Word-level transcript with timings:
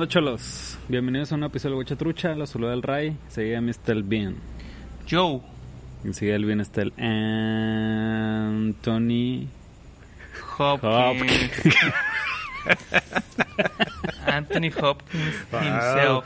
¿Qué 0.00 0.04
onda, 0.04 0.14
cholos? 0.14 0.78
Bienvenidos 0.88 1.30
a 1.30 1.34
un 1.34 1.44
episodio 1.44 1.74
de 1.74 1.80
Huecha 1.80 1.94
Trucha. 1.94 2.34
Los 2.34 2.48
saluda 2.48 2.72
el 2.72 2.82
Ray. 2.82 3.18
Seguida 3.28 3.60
mi 3.60 3.70
está 3.70 3.92
el 3.92 4.02
Bien. 4.02 4.34
Joe. 5.06 5.42
Enseguida 6.04 6.36
el 6.36 6.46
Bien 6.46 6.58
está 6.62 6.80
el 6.80 6.94
Anthony 8.56 9.46
Hopkins. 10.56 11.52
Anthony 14.24 14.70
Hopkins 14.80 15.34
himself. 15.52 16.24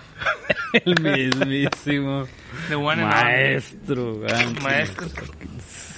el 0.74 0.94
mismísimo 1.02 2.28
The 2.68 2.76
one 2.76 3.02
and 3.02 3.12
maestro. 3.12 4.24
Anthony 4.28 4.62
Maestro. 4.62 5.06
Hopkins. 5.08 5.96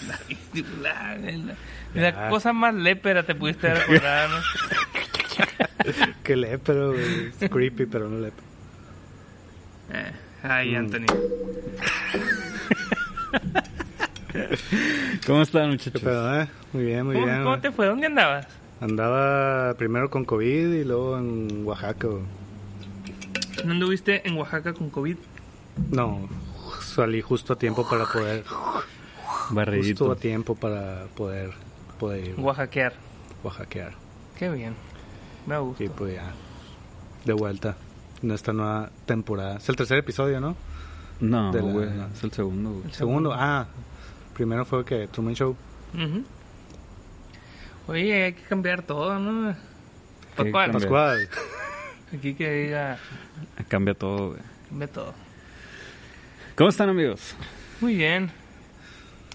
La, 0.80 1.14
la 1.14 1.54
Ya. 1.94 2.28
cosa 2.30 2.54
más 2.54 2.72
lépera 2.74 3.22
te 3.24 3.34
pudiste 3.34 3.68
¿no? 3.68 3.76
Que 6.24 6.36
lépero, 6.36 6.92
güey. 6.92 7.32
Es 7.40 7.50
creepy, 7.50 7.86
pero 7.86 8.08
no 8.08 8.18
lépero. 8.18 8.42
Eh, 9.92 10.12
Ay, 10.42 10.72
Mm. 10.72 10.76
Anthony. 10.76 11.06
¿Cómo 15.26 15.42
están, 15.42 15.62
¿Qué 15.64 15.68
muchachos? 15.72 16.02
pedo, 16.02 16.40
eh? 16.40 16.48
Muy 16.72 16.84
bien, 16.84 17.06
muy 17.06 17.14
¿Cómo, 17.14 17.26
bien. 17.26 17.38
cómo 17.38 17.50
güey. 17.50 17.60
te 17.62 17.72
fue? 17.72 17.86
¿Dónde 17.86 18.06
andabas? 18.06 18.46
Andaba 18.80 19.74
primero 19.74 20.10
con 20.10 20.24
COVID 20.24 20.72
y 20.72 20.84
luego 20.84 21.18
en 21.18 21.62
Oaxaca, 21.64 22.08
güey. 22.08 22.22
¿No 23.64 23.72
anduviste 23.72 24.26
en 24.28 24.36
Oaxaca 24.36 24.74
con 24.74 24.90
COVID? 24.90 25.16
No, 25.90 26.28
salí 26.82 27.22
justo 27.22 27.54
a 27.54 27.58
tiempo 27.58 27.88
para 27.88 28.04
poder... 28.04 28.44
Justo 28.44 29.54
Barridito. 29.54 30.10
a 30.12 30.16
tiempo 30.16 30.54
para 30.56 31.04
poder, 31.16 31.52
poder 31.98 32.26
ir, 32.28 32.34
Oaxaquear. 32.38 32.92
oaxaquear. 33.44 33.92
Qué 34.38 34.50
bien. 34.50 34.74
Me 35.46 35.58
gusta. 35.58 35.84
Y 35.84 35.88
pues 35.88 36.14
ya, 36.14 36.32
de 37.24 37.32
vuelta 37.32 37.76
en 38.22 38.30
esta 38.30 38.52
nueva 38.52 38.90
temporada. 39.06 39.56
Es 39.58 39.68
el 39.68 39.76
tercer 39.76 39.98
episodio, 39.98 40.40
¿no? 40.40 40.56
No, 41.20 41.52
De 41.52 41.62
la- 41.62 41.72
güey. 41.72 41.88
Es 42.14 42.24
el 42.24 42.32
segundo, 42.32 42.70
güey. 42.72 42.84
El 42.86 42.92
Segundo, 42.92 43.32
ah, 43.34 43.66
primero 44.34 44.64
fue 44.64 44.84
que 44.84 45.06
Truman 45.08 45.34
Show. 45.34 45.56
Ujú. 45.94 46.24
Oye, 47.88 48.24
hay 48.24 48.32
que 48.32 48.42
cambiar 48.42 48.82
todo, 48.82 49.18
¿no? 49.18 49.54
Pascual. 50.36 50.72
Pascual. 50.72 51.28
aquí 52.12 52.34
que 52.34 52.50
diga, 52.52 52.98
Cambia 53.68 53.94
todo, 53.94 54.30
güey. 54.30 54.40
cambia 54.68 54.88
todo. 54.88 55.14
¿Cómo 56.56 56.70
están, 56.70 56.88
amigos? 56.88 57.34
Muy 57.80 57.94
bien. 57.94 58.30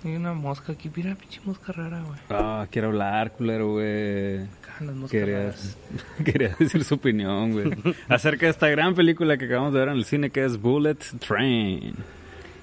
Hay 0.04 0.16
una 0.16 0.34
mosca 0.34 0.74
aquí, 0.74 0.92
mira, 0.96 1.16
pinche 1.16 1.40
mosca 1.46 1.72
rara, 1.72 2.02
güey. 2.02 2.20
Ah, 2.30 2.66
quiero 2.72 2.88
hablar, 2.90 3.32
culero, 3.34 3.72
güey. 3.74 4.40
Las 4.82 4.96
moscas 4.96 5.12
Quería, 5.12 5.38
raras. 5.40 5.78
quería 6.26 6.56
decir 6.60 6.84
su 6.84 6.96
opinión, 6.96 7.52
güey. 7.52 7.72
Acerca 8.10 8.46
de 8.48 8.52
esta 8.52 8.68
gran 8.70 8.96
película 8.96 9.38
que 9.38 9.46
acabamos 9.46 9.74
de 9.74 9.80
ver 9.80 9.90
en 9.90 9.96
el 9.98 10.06
cine, 10.06 10.30
que 10.30 10.44
es 10.44 10.60
Bullet 10.60 10.98
Train. 11.26 11.94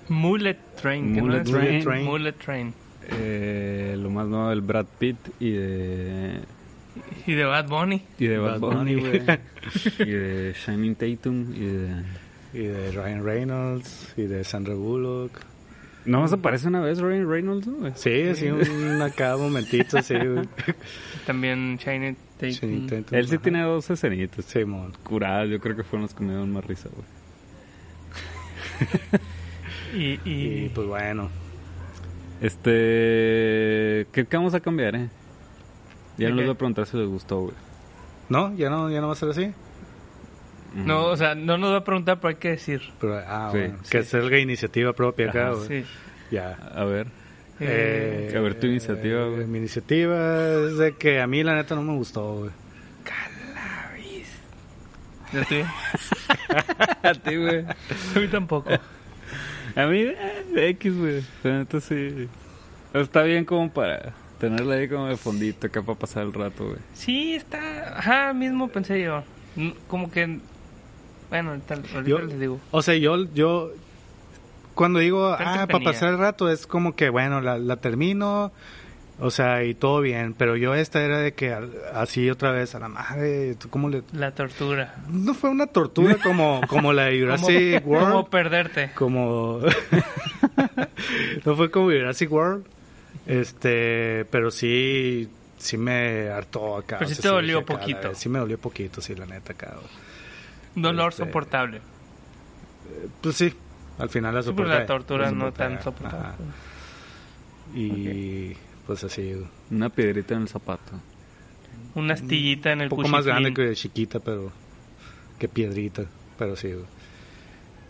Mullet 0.09 0.57
Train. 0.81 1.17
no 1.17 1.23
Mullet 1.25 1.43
es- 1.43 1.51
Train. 1.51 1.85
Train. 1.85 2.05
Mullet 2.05 2.33
Train. 2.33 2.75
Eh, 3.11 3.97
lo 3.99 4.11
más 4.11 4.27
nuevo 4.27 4.51
del 4.51 4.61
Brad 4.61 4.87
Pitt 4.99 5.17
y 5.41 5.51
de... 5.53 6.41
Y 7.27 7.35
de 7.35 7.45
Bad 7.45 7.69
Bunny. 7.69 8.03
Y 8.19 8.27
de 8.27 8.39
Bad, 8.39 8.61
Bad 8.61 8.73
Bunny. 8.79 8.95
güey. 8.97 9.23
y 10.01 10.11
de 10.11 10.55
Shining 10.67 10.95
Tatum 10.95 11.55
y 11.55 11.67
de... 11.67 12.03
Y 12.55 12.59
de 12.67 12.91
Ryan 12.93 13.25
Reynolds 13.25 14.15
y 14.17 14.23
de 14.23 14.43
Sandra 14.45 14.75
Bullock. 14.75 15.33
¿No 16.05 16.21
más 16.21 16.33
aparece 16.33 16.69
una 16.69 16.81
vez 16.81 17.01
Ryan 17.01 17.29
Reynolds, 17.29 17.69
güey? 17.69 17.93
Sí, 17.97 18.35
sí, 18.35 18.47
un 18.49 19.03
acá 19.03 19.37
momentito, 19.37 20.01
sí, 20.03 20.15
güey. 20.15 20.49
También 21.27 21.77
Shiny 21.77 22.15
Tatum. 22.39 22.53
Sí, 22.53 22.87
Tatum, 22.89 23.19
Él 23.19 23.29
sí 23.29 23.35
ajá. 23.35 23.43
tiene 23.43 23.63
dos 23.63 23.91
escenitas 23.91 24.45
Simón. 24.47 24.93
curadas. 25.03 25.49
Yo 25.51 25.61
creo 25.61 25.77
que 25.77 25.85
fueron 25.85 26.03
las 26.07 26.15
que 26.15 26.23
me 26.25 26.31
dieron 26.31 26.53
más 26.53 26.65
risa, 26.65 26.89
güey. 26.95 27.07
Y, 29.95 30.21
y, 30.29 30.65
Y 30.67 30.69
pues 30.75 30.87
bueno, 30.87 31.31
Este... 32.41 34.07
¿Qué, 34.13 34.27
qué 34.29 34.37
vamos 34.37 34.53
a 34.55 34.61
cambiar, 34.61 34.95
eh? 34.97 35.09
Ya 36.19 36.27
¿De 36.27 36.31
no 36.31 36.37
les 36.37 36.47
voy 36.47 36.55
a 36.55 36.59
preguntar 36.59 36.87
si 36.87 36.97
les 36.99 37.09
gustó, 37.09 37.41
güey. 37.41 37.55
¿no? 38.29 38.55
¿Ya 38.57 38.69
no, 38.71 38.91
ya 38.91 39.01
no 39.01 39.07
va 39.07 39.15
a 39.15 39.17
ser 39.17 39.31
así? 39.31 39.51
No, 40.85 41.07
o 41.07 41.17
sea, 41.17 41.35
no 41.35 41.59
nos 41.59 41.73
va 41.73 41.79
a 41.79 41.85
preguntar, 41.85 42.19
pero 42.21 42.29
hay 42.31 42.35
que 42.37 42.51
decir. 42.51 42.83
Pero, 43.01 43.19
ah, 43.27 43.49
Sí, 43.53 43.59
bueno, 43.59 43.79
sí. 43.83 43.91
que 43.91 44.03
salga 44.05 44.39
iniciativa 44.39 44.93
propia 44.93 45.31
acá, 45.31 45.51
Ajá. 45.51 45.65
Sí. 45.67 45.85
Ya. 46.31 46.53
A 46.75 46.85
ver. 46.85 47.07
Eh, 47.61 48.33
a 48.37 48.41
ver 48.41 48.55
tu 48.61 48.67
iniciativa, 48.69 49.27
güey. 49.27 49.47
Mi 49.47 49.59
iniciativa 49.59 50.45
es 50.69 50.79
de 50.79 50.95
que 50.97 51.21
a 51.21 51.27
mí 51.27 51.43
la 51.43 51.57
neta 51.57 51.75
no 51.75 51.83
me 51.83 51.95
gustó, 51.95 52.35
güey. 52.37 52.51
Calavis. 53.05 54.29
¿La 55.33 55.45
tuya? 55.45 55.75
a 57.03 57.15
ti, 57.15 57.37
güey. 57.37 57.65
A 58.15 58.19
mí 58.21 58.29
tampoco. 58.29 58.71
A 59.75 59.87
mí, 59.87 60.01
eh, 60.03 60.45
X, 60.71 60.97
güey. 60.97 61.23
La 61.43 61.59
neta 61.59 61.81
sí. 61.81 62.29
Está 62.95 63.23
bien 63.23 63.45
como 63.45 63.71
para 63.71 64.13
tenerla 64.39 64.77
ahí 64.77 64.89
como 64.89 65.09
de 65.09 65.17
fondito 65.17 65.67
acá 65.67 65.83
para 65.83 65.99
pasar 65.99 66.23
el 66.25 66.33
rato, 66.33 66.65
güey. 66.67 66.79
Sí, 66.95 67.35
está. 67.35 67.99
Ajá, 67.99 68.33
mismo 68.33 68.69
pensé 68.69 69.03
yo. 69.03 69.25
Como 69.89 70.11
que. 70.11 70.39
Bueno, 71.31 71.51
ahorita, 71.51 71.75
ahorita 71.75 72.03
Yo- 72.05 72.19
les 72.21 72.41
digo. 72.41 72.61
O 72.71 72.83
sea, 72.83 72.95
yo, 72.97 73.17
yo 73.35 73.71
cuando 74.75 74.99
digo, 75.01 75.27
ah, 75.29 75.67
para 75.71 75.85
pasar 75.85 76.11
el 76.11 76.19
rato, 76.19 76.51
es 76.51 76.67
como 76.67 76.95
que, 76.95 77.11
bueno, 77.11 77.41
la, 77.41 77.59
la 77.59 77.77
termino, 77.77 78.53
o 79.21 79.31
sea, 79.33 79.65
y 79.65 79.75
todo 79.75 80.01
bien, 80.01 80.35
pero 80.35 80.55
yo 80.57 80.75
esta 80.77 81.03
era 81.03 81.19
de 81.19 81.33
que 81.35 81.53
así 81.93 82.31
otra 82.31 82.53
vez, 82.53 82.75
a 82.77 82.79
la 82.79 82.89
madre, 82.89 83.57
¿tú 83.57 83.69
¿cómo 83.69 83.89
le...? 83.89 84.03
La 84.13 84.31
tortura. 84.31 84.95
No 85.11 85.35
fue 85.35 85.51
una 85.51 85.67
tortura 85.67 86.17
como, 86.23 86.61
como 86.69 86.93
la 86.93 87.07
de 87.07 87.21
Jurassic 87.21 87.83
Como, 87.83 87.99
como 87.99 88.15
World, 88.15 88.29
perderte. 88.31 88.91
como... 88.95 89.61
no 91.45 91.57
fue 91.57 91.71
como 91.71 91.87
Jurassic 91.87 92.31
World, 92.33 92.65
este, 93.27 94.25
pero 94.31 94.51
sí, 94.51 95.29
sí 95.59 95.77
me 95.77 96.29
hartó 96.31 96.77
acá. 96.77 96.99
Pero 96.99 97.07
o 97.07 97.09
sí 97.09 97.15
sea, 97.17 97.23
te 97.23 97.29
dolió 97.29 97.65
poquito. 97.65 98.09
vez, 98.11 98.19
Sí 98.19 98.29
me 98.29 98.39
dolió 98.39 98.59
poquito, 98.59 99.01
sí, 99.01 99.15
la 99.15 99.27
neta, 99.27 99.53
acá. 99.53 99.75
Dolor 100.83 101.11
Este, 101.11 101.25
soportable. 101.25 101.81
Pues 103.21 103.37
sí, 103.37 103.53
al 103.99 104.09
final 104.09 104.35
la 104.35 104.43
Sí, 104.43 104.49
soporté. 104.49 104.71
la 104.75 104.87
tortura 104.87 105.25
la 105.27 105.33
no 105.33 105.53
tan 105.53 105.83
soportable. 105.83 106.19
ajá. 106.19 106.37
Y 107.75 108.55
pues 108.87 109.05
así, 109.05 109.33
un 109.35 109.49
Una 109.71 109.89
piedrita 109.91 110.35
en 110.35 110.43
el 110.43 110.49
zapato. 110.49 110.93
Una 111.95 112.15
astillita 112.15 112.73
en 112.73 112.81
el 112.83 112.89
poco 112.89 113.09
más 113.09 113.27
grande 113.27 113.53
que 113.53 113.75
chiquita, 113.75 114.21
pero 114.21 114.51
que 115.39 115.49
piedrita, 115.49 116.05
pero 116.39 116.57
sí. 116.57 116.75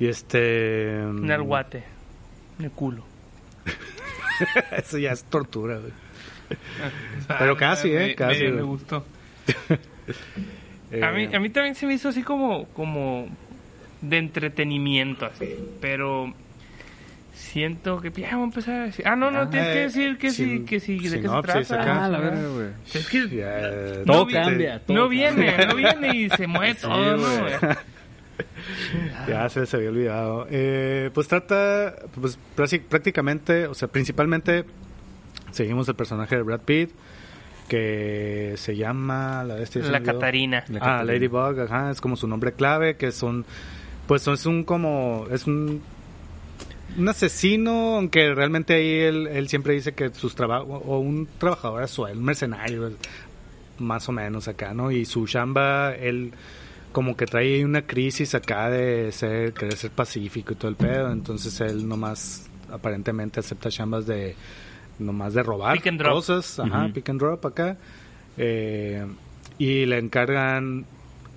Y 0.00 0.06
este... 0.06 0.98
Un 1.04 1.30
alguate. 1.30 1.84
En 2.58 2.64
el 2.66 2.70
culo. 2.72 3.04
Eso 4.76 4.98
ya 4.98 5.12
es 5.12 5.24
tortura, 5.24 5.78
güey. 5.78 5.92
Pero 7.38 7.56
casi, 7.56 7.90
¿eh? 7.92 7.98
Me- 8.08 8.14
Casi, 8.14 8.44
Me, 8.44 8.52
me 8.52 8.62
gustó. 8.62 9.04
Eh, 10.90 11.02
A 11.04 11.10
mí, 11.12 11.28
a 11.34 11.38
mí 11.40 11.50
también 11.50 11.74
se 11.74 11.86
me 11.86 11.94
hizo 11.94 12.08
así 12.08 12.22
como, 12.22 12.64
como 12.68 13.28
de 14.00 14.18
entretenimiento, 14.18 15.26
así. 15.26 15.54
Pero 15.80 16.32
siento 17.34 18.00
que 18.00 18.10
ya 18.10 18.32
voy 18.36 18.42
a 18.42 18.44
empezar 18.44 18.74
a 18.74 18.84
decir. 18.84 19.06
Ah, 19.06 19.14
no, 19.16 19.30
no, 19.30 19.40
Ah, 19.42 19.50
tienes 19.50 19.68
que 19.72 19.78
eh, 19.80 19.84
decir 19.84 20.18
que 20.18 20.30
sí, 20.30 20.44
sin- 20.44 20.66
que 20.66 20.80
sí, 20.80 20.96
de 20.96 21.02
qué 21.02 21.08
se 21.10 21.18
sinopsis 21.18 21.68
trata. 21.68 21.82
acá. 21.82 22.04
Ah, 22.04 22.08
la 22.08 22.18
verga, 22.20 22.48
güey. 22.48 22.68
Es 22.94 23.08
que 23.08 23.28
ya, 23.28 24.02
Todo 24.04 24.26
vi- 24.26 24.32
cambia, 24.32 24.80
todo 24.80 24.96
no 24.96 25.02
cambia. 25.04 25.30
viene, 25.32 25.66
no 25.66 25.74
viene 25.74 26.16
y 26.16 26.30
se 26.30 26.46
mueve 26.46 26.74
todo, 26.80 27.16
¿no? 27.16 27.26
Ya 29.28 29.48
se 29.48 29.60
les 29.60 29.74
había 29.74 29.88
olvidado. 29.90 30.46
Eh, 30.50 31.10
pues 31.14 31.28
trata, 31.28 31.94
pues 32.20 32.38
prácti- 32.56 32.80
prácticamente, 32.82 33.66
o 33.66 33.74
sea, 33.74 33.88
principalmente 33.88 34.64
seguimos 35.50 35.88
el 35.88 35.94
personaje 35.94 36.36
de 36.36 36.42
Brad 36.42 36.60
Pitt, 36.60 36.90
que 37.68 38.54
se 38.56 38.76
llama 38.76 39.44
la, 39.44 39.56
La. 39.56 40.02
Catarina. 40.02 40.64
La 40.68 40.78
ah, 40.78 40.80
Catarina. 40.80 41.04
Ladybug, 41.04 41.60
ajá, 41.60 41.90
es 41.90 42.00
como 42.00 42.16
su 42.16 42.26
nombre 42.26 42.52
clave, 42.52 42.96
que 42.96 43.12
son, 43.12 43.44
pues 44.06 44.26
es 44.26 44.46
un 44.46 44.64
como, 44.64 45.26
es 45.30 45.46
un, 45.46 45.82
un 46.96 47.08
asesino, 47.08 47.96
aunque 47.96 48.34
realmente 48.34 48.74
ahí 48.74 48.90
él, 48.90 49.26
él 49.28 49.48
siempre 49.48 49.74
dice 49.74 49.92
que 49.92 50.08
sus 50.10 50.34
trabajos, 50.34 50.82
o 50.84 50.98
un 50.98 51.28
trabajador 51.38 51.82
a 51.82 51.86
sueldo, 51.86 52.18
un 52.18 52.24
mercenario, 52.24 52.92
más 53.78 54.08
o 54.08 54.12
menos 54.12 54.48
acá, 54.48 54.74
¿no? 54.74 54.90
Y 54.90 55.04
su 55.04 55.26
chamba, 55.26 55.94
él 55.94 56.32
como 56.92 57.16
que 57.16 57.26
trae 57.26 57.64
una 57.64 57.82
crisis 57.82 58.34
acá 58.34 58.70
de 58.70 59.12
ser, 59.12 59.52
querer 59.52 59.76
ser 59.76 59.90
pacífico 59.90 60.54
y 60.54 60.56
todo 60.56 60.70
el 60.70 60.76
pedo, 60.76 61.12
entonces 61.12 61.60
él 61.60 61.86
nomás 61.86 62.48
aparentemente 62.72 63.40
acepta 63.40 63.70
chambas 63.70 64.06
de 64.06 64.34
nomás 64.98 65.34
de 65.34 65.42
robar 65.42 65.74
Pick 65.78 65.86
and 65.88 65.98
drop. 66.00 66.14
cosas, 66.14 66.58
ajá, 66.58 66.88
pick 66.92 67.08
and 67.10 67.20
drop 67.20 67.44
acá. 67.46 67.76
Eh, 68.36 69.04
y 69.58 69.86
le 69.86 69.98
encargan 69.98 70.84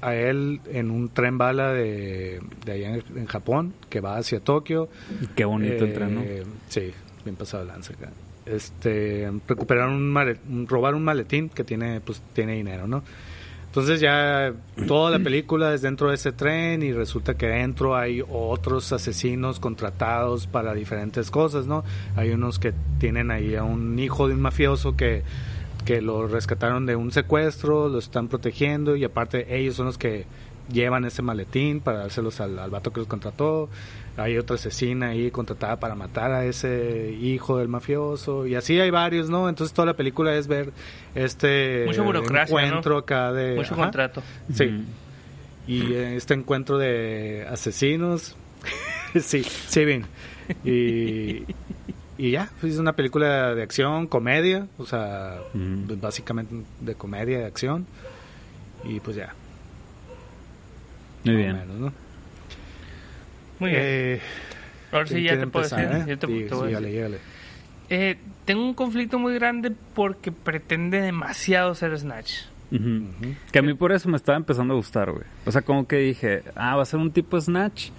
a 0.02 0.16
él 0.16 0.60
en 0.72 0.90
un 0.92 1.10
tren 1.10 1.38
bala 1.38 1.74
de, 1.74 2.40
de 2.66 2.72
allá 2.72 2.96
en, 2.96 3.04
en 3.18 3.26
Japón 3.28 3.74
que 3.90 4.00
va 4.02 4.18
hacia 4.18 4.40
Tokio. 4.40 4.90
Qué 5.36 5.46
bonito 5.46 5.84
el 5.86 5.92
Eh, 5.92 5.94
tren, 5.94 6.16
¿no? 6.16 6.22
Sí, 6.70 6.92
bien 7.24 7.36
pasado 7.36 7.66
lanza 7.66 7.94
acá. 7.94 8.10
Este, 8.46 9.32
recuperar 9.48 9.88
un, 9.90 10.10
male- 10.10 10.38
un- 10.50 10.68
robar 10.68 10.96
un 10.96 11.04
maletín 11.04 11.50
que 11.50 11.64
tiene, 11.64 12.02
pues, 12.02 12.22
tiene 12.34 12.54
dinero, 12.56 12.88
¿no? 12.88 13.04
Entonces 13.72 14.02
ya 14.02 14.52
toda 14.86 15.12
la 15.12 15.20
película 15.20 15.74
es 15.74 15.82
dentro 15.82 16.10
de 16.10 16.16
ese 16.16 16.34
tren 16.34 16.84
y 16.84 16.92
resulta 16.92 17.36
que 17.36 17.48
dentro 17.48 17.96
hay 17.96 18.22
otros 18.30 18.92
asesinos 18.92 19.62
contratados 19.62 20.46
para 20.46 20.74
diferentes 20.74 21.32
cosas, 21.32 21.68
¿no? 21.68 21.86
Hay 22.18 22.32
unos 22.32 22.60
que 22.60 22.74
tienen 23.00 23.32
ahí 23.32 23.56
a 23.56 23.64
un 23.64 23.98
hijo 23.98 24.28
de 24.28 24.34
un 24.34 24.42
mafioso 24.42 24.98
que, 24.98 25.24
que 25.86 26.02
lo 26.02 26.28
rescataron 26.28 26.86
de 26.86 26.98
un 26.98 27.14
secuestro, 27.14 27.88
lo 27.88 28.00
están 28.00 28.28
protegiendo 28.28 28.98
y 28.98 29.06
aparte 29.06 29.58
ellos 29.58 29.76
son 29.78 29.86
los 29.86 29.98
que 29.98 30.26
llevan 30.72 31.06
ese 31.06 31.22
maletín 31.22 31.80
para 31.80 32.00
dárselos 32.00 32.40
al, 32.42 32.58
al 32.60 32.70
vato 32.70 32.92
que 32.92 33.00
los 33.00 33.08
contrató. 33.08 33.70
Hay 34.18 34.38
otra 34.38 34.56
asesina 34.56 35.10
ahí 35.10 35.32
contratada 35.32 35.80
para 35.80 35.96
matar 35.96 36.32
a 36.32 36.46
ese 36.46 37.12
hijo 37.22 37.58
del 37.58 37.70
mafioso 37.70 38.46
y 38.46 38.56
así 38.56 38.80
hay 38.80 38.90
varios, 38.90 39.30
¿no? 39.30 39.48
Entonces 39.48 39.74
toda 39.74 39.86
la 39.86 39.94
película 39.96 40.36
es 40.36 40.48
ver 40.48 40.72
este 41.16 41.86
Mucha 41.88 42.02
burocracia, 42.02 42.66
encuentro 42.66 42.94
¿no? 42.94 42.98
acá 43.00 43.32
de 43.32 43.56
Mucho 43.56 43.74
ajá. 43.74 43.84
contrato. 43.84 44.22
Sí. 44.54 44.84
Y 45.68 45.94
eh, 45.94 46.16
este 46.18 46.34
encuentro 46.34 46.78
de 46.78 47.46
asesinos. 47.50 48.36
sí, 49.22 49.44
sí, 49.44 49.86
bien. 49.86 50.06
Y, 50.66 51.46
y 52.18 52.32
ya, 52.32 52.50
pues, 52.60 52.74
es 52.74 52.80
una 52.80 52.94
película 52.94 53.56
de 53.56 53.64
acción, 53.64 54.08
comedia, 54.08 54.68
o 54.78 54.86
sea, 54.86 55.40
pues, 55.88 56.02
básicamente 56.02 56.56
de 56.82 56.96
comedia, 56.96 57.40
de 57.40 57.46
acción. 57.46 57.86
Y 58.84 59.00
pues 59.00 59.16
ya. 59.16 59.34
Muy 61.26 61.36
bien. 61.36 61.54
menos, 61.54 61.78
¿no? 61.80 61.94
Muy 63.60 63.70
bien. 63.72 63.82
Eh, 63.84 64.22
Ahora 64.92 65.06
sí 65.08 65.14
¿quién 65.16 65.26
ya 65.26 65.40
te 65.40 65.48
puedo 65.48 65.66
empezar, 65.66 65.90
decir. 65.94 66.12
eh? 66.14 66.18
te- 66.18 66.28
Sí, 66.28 66.46
te 66.50 66.56
voy 66.56 66.74
a 66.74 66.78
sí, 66.80 66.84
decir. 66.86 67.20
Eh, 67.90 68.18
tengo 68.46 68.64
un 68.66 68.74
conflicto 68.74 69.20
muy 69.20 69.34
grande 69.36 69.72
porque 69.94 70.32
pretende 70.32 71.02
demasiado 71.02 71.76
ser 71.76 71.98
Snatch. 71.98 72.34
Que 73.52 73.60
a 73.60 73.62
mí 73.62 73.74
por 73.74 73.92
eso 73.92 74.08
me 74.08 74.16
estaba 74.16 74.38
empezando 74.38 74.74
a 74.74 74.78
gustar, 74.78 75.12
güey. 75.12 75.26
O 75.46 75.52
sea, 75.52 75.62
como 75.62 75.86
que 75.88 75.98
dije, 75.98 76.42
ah, 76.56 76.78
va 76.78 76.84
a 76.84 76.86
ser 76.86 77.00
un 77.02 77.12
tipo 77.12 77.40
Snatch, 77.40 77.90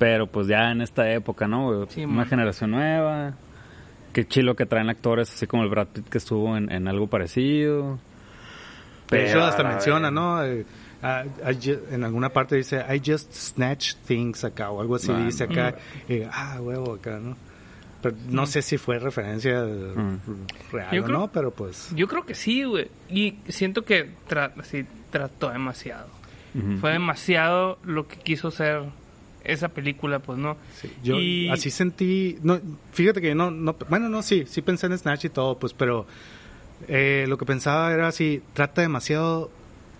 pero 0.00 0.26
pues 0.26 0.48
ya 0.48 0.72
en 0.72 0.80
esta 0.80 1.08
época, 1.12 1.46
¿no? 1.46 1.86
Sí, 1.88 2.04
Una 2.04 2.14
man. 2.16 2.26
generación 2.26 2.72
nueva. 2.72 3.34
Qué 4.12 4.26
chilo 4.26 4.54
que 4.56 4.66
traen 4.66 4.90
actores 4.90 5.32
así 5.32 5.46
como 5.46 5.62
el 5.62 5.68
Brad 5.70 5.86
Pitt 5.88 6.08
que 6.08 6.18
estuvo 6.18 6.56
en, 6.56 6.70
en 6.72 6.88
algo 6.88 7.06
parecido. 7.06 7.98
Pero, 9.08 9.44
hasta 9.44 9.62
a 9.62 9.68
menciona, 9.70 10.08
ver. 10.08 10.12
¿no? 10.12 10.44
Eh, 10.44 10.66
ah, 11.04 11.24
I 11.50 11.54
ju- 11.54 11.80
en 11.92 12.02
alguna 12.04 12.30
parte 12.30 12.56
dice, 12.56 12.82
I 12.88 12.98
just 13.04 13.32
snatch 13.32 13.94
things 14.06 14.42
acá, 14.44 14.70
o 14.70 14.80
algo 14.80 14.96
así 14.96 15.12
Ah, 15.12 15.24
dice 15.24 15.44
acá. 15.44 15.76
Y, 16.08 16.22
ah, 16.22 16.58
huevo, 16.60 16.94
acá, 16.94 17.20
¿no? 17.20 17.36
Pero 18.02 18.16
no 18.28 18.46
sé 18.46 18.60
si 18.62 18.76
fue 18.76 18.98
referencia 18.98 19.62
Mm. 19.62 20.18
real 20.72 20.90
Yo 20.94 21.02
o 21.02 21.04
creo- 21.04 21.18
no, 21.18 21.28
pero 21.32 21.50
pues... 21.52 21.90
Yo 21.94 22.06
creo 22.08 22.26
que 22.26 22.34
sí, 22.34 22.64
güey. 22.64 22.88
Y 23.08 23.36
siento 23.48 23.84
que 23.84 24.10
tra- 24.28 24.52
sí, 24.64 24.84
trató 25.10 25.50
demasiado. 25.50 26.08
Fue 26.80 26.92
demasiado 26.92 27.78
lo 27.84 28.06
que 28.06 28.16
quiso 28.16 28.50
ser 28.52 28.82
esa 29.42 29.68
película, 29.68 30.20
pues, 30.20 30.38
¿no? 30.38 30.56
Sí, 30.80 30.90
yo 31.02 31.18
Y- 31.18 31.48
así 31.50 31.68
sentí, 31.70 32.38
no, 32.42 32.60
fíjate 32.92 33.20
que 33.20 33.28
yo 33.28 33.34
no, 33.34 33.50
no, 33.50 33.74
bueno, 33.88 34.08
no, 34.08 34.22
sí, 34.22 34.44
sí 34.46 34.62
pensé 34.62 34.86
en 34.86 34.96
Snatch 34.96 35.24
y 35.26 35.28
todo, 35.30 35.58
pues, 35.58 35.72
pero 35.74 36.06
eh, 36.88 37.24
lo 37.28 37.36
que 37.38 37.44
pensaba 37.44 37.92
era 37.92 38.08
así, 38.08 38.42
trata 38.52 38.82
demasiado 38.82 39.50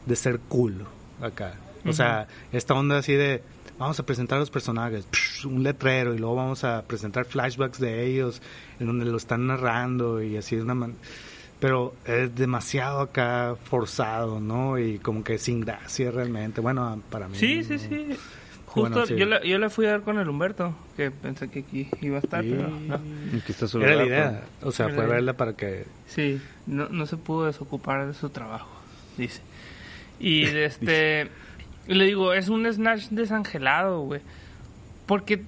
de 0.06 0.16
ser 0.16 0.38
cool 0.48 0.84
acá. 1.20 1.54
O 1.86 1.92
sea, 1.92 2.26
esta 2.52 2.74
onda 2.74 2.98
así 2.98 3.12
de, 3.12 3.42
vamos 3.78 4.00
a 4.00 4.06
presentar 4.06 4.36
a 4.36 4.40
los 4.40 4.50
personajes, 4.50 5.06
psh, 5.12 5.46
un 5.46 5.62
letrero 5.62 6.14
y 6.14 6.18
luego 6.18 6.34
vamos 6.36 6.64
a 6.64 6.82
presentar 6.82 7.24
flashbacks 7.26 7.78
de 7.78 8.06
ellos 8.06 8.40
en 8.80 8.86
donde 8.86 9.04
lo 9.04 9.16
están 9.18 9.46
narrando 9.46 10.22
y 10.22 10.36
así 10.36 10.56
de 10.56 10.62
una 10.62 10.74
manera... 10.74 10.98
Pero 11.60 11.94
es 12.04 12.34
demasiado 12.34 13.00
acá 13.00 13.54
forzado, 13.64 14.38
¿no? 14.40 14.78
Y 14.78 14.98
como 14.98 15.22
que 15.24 15.38
sin 15.38 15.60
gracia 15.60 16.10
realmente. 16.10 16.60
Bueno, 16.60 17.00
para 17.10 17.28
mí. 17.28 17.36
Sí, 17.38 17.58
no- 17.58 17.64
sí, 17.64 17.78
sí. 17.78 18.06
Justo 18.66 18.90
Bueno, 18.90 19.06
sí. 19.06 19.14
Yo, 19.16 19.24
la, 19.24 19.42
yo 19.44 19.56
la 19.58 19.70
fui 19.70 19.86
a 19.86 19.92
ver 19.92 20.00
con 20.02 20.18
el 20.18 20.28
Humberto, 20.28 20.74
que 20.96 21.10
pensé 21.10 21.48
que 21.48 21.60
aquí 21.60 21.88
iba 22.02 22.16
a 22.16 22.20
estar, 22.20 22.42
Sí. 22.42 22.50
pero 22.54 22.68
no. 22.68 22.94
Aquí 22.96 23.52
está 23.52 23.68
su 23.68 23.78
Era 23.80 23.94
la 23.94 24.04
idea. 24.04 24.42
O 24.62 24.72
sea, 24.72 24.88
fue 24.88 25.06
verla 25.06 25.34
para 25.34 25.54
que 25.54 25.84
Sí, 26.06 26.40
no, 26.66 26.88
no 26.88 27.06
se 27.06 27.16
pudo 27.16 27.46
desocupar 27.46 28.06
de 28.08 28.14
su 28.14 28.28
trabajo, 28.30 28.68
dice. 29.16 29.40
Y 30.18 30.44
de 30.46 30.64
este, 30.64 31.30
le 31.86 32.04
digo, 32.04 32.32
es 32.32 32.48
un 32.48 32.70
Snatch 32.72 33.08
desangelado, 33.10 34.00
güey. 34.00 34.20
Porque 35.06 35.44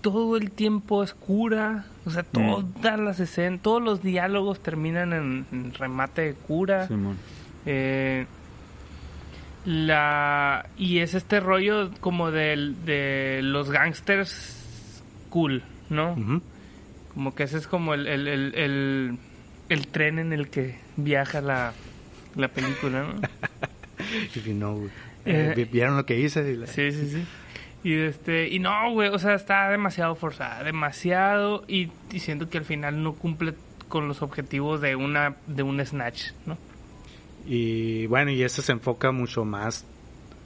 todo 0.00 0.36
el 0.36 0.50
tiempo 0.50 1.02
es 1.02 1.14
cura, 1.14 1.86
o 2.04 2.10
sea, 2.10 2.22
todas 2.22 2.98
las 2.98 3.20
escenas, 3.20 3.60
todos 3.62 3.82
los 3.82 4.02
diálogos 4.02 4.60
terminan 4.62 5.12
en, 5.12 5.46
en 5.50 5.74
remate 5.74 6.22
de 6.22 6.34
cura. 6.34 6.86
Simón. 6.86 7.16
Eh, 7.66 8.26
la 9.64 10.66
y 10.78 11.00
es 11.00 11.14
este 11.14 11.40
rollo 11.40 11.90
como 12.00 12.30
del 12.30 12.84
de 12.86 13.40
los 13.42 13.70
gangsters 13.70 15.02
cool, 15.28 15.62
¿no? 15.90 16.16
Como 17.12 17.34
que 17.34 17.42
ese 17.42 17.58
es 17.58 17.66
como 17.66 17.92
el, 17.92 18.06
el, 18.06 18.28
el, 18.28 18.54
el, 18.54 19.18
el 19.68 19.86
tren 19.88 20.18
en 20.18 20.32
el 20.32 20.48
que 20.48 20.78
viaja 20.96 21.40
la, 21.40 21.72
la 22.36 22.48
película, 22.48 23.02
¿no? 23.02 23.20
If 24.34 24.46
you 24.46 24.54
know, 24.54 24.88
Eh, 25.24 25.50
eh, 25.50 25.52
vi- 25.56 25.64
¿Vieron 25.64 25.96
lo 25.96 26.06
que 26.06 26.18
hice? 26.18 26.52
Y 26.52 26.56
la- 26.56 26.66
Sí, 26.66 26.90
sí, 26.92 27.08
sí. 27.10 27.24
Y 27.84 27.94
este, 27.94 28.48
y 28.48 28.58
no, 28.58 28.92
güey, 28.92 29.08
o 29.10 29.18
sea, 29.18 29.34
está 29.34 29.68
demasiado 29.70 30.14
forzada, 30.14 30.64
demasiado 30.64 31.64
y, 31.68 31.90
y 32.12 32.20
siento 32.20 32.48
que 32.50 32.58
al 32.58 32.64
final 32.64 33.02
no 33.02 33.14
cumple 33.14 33.54
con 33.88 34.08
los 34.08 34.20
objetivos 34.22 34.80
de 34.80 34.96
una 34.96 35.36
de 35.46 35.62
un 35.62 35.84
snatch, 35.84 36.32
¿no? 36.46 36.58
Y 37.46 38.06
bueno, 38.06 38.30
y 38.30 38.42
ese 38.42 38.62
se 38.62 38.72
enfoca 38.72 39.12
mucho 39.12 39.44
más, 39.44 39.84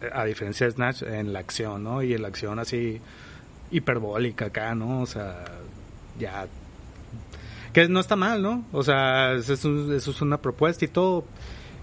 eh, 0.00 0.10
a 0.12 0.24
diferencia 0.24 0.66
de 0.66 0.72
Snatch, 0.72 1.02
en 1.02 1.32
la 1.32 1.38
acción, 1.40 1.82
¿no? 1.82 2.02
Y 2.02 2.12
en 2.14 2.22
la 2.22 2.28
acción 2.28 2.58
así 2.58 3.00
hiperbólica 3.70 4.46
acá, 4.46 4.74
¿no? 4.74 5.00
O 5.00 5.06
sea, 5.06 5.44
ya... 6.18 6.46
Que 7.72 7.88
no 7.88 8.00
está 8.00 8.16
mal, 8.16 8.42
¿no? 8.42 8.64
O 8.72 8.82
sea, 8.82 9.32
eso 9.32 9.54
es 9.54 10.20
una 10.20 10.36
propuesta 10.36 10.84
y 10.84 10.88
todo. 10.88 11.24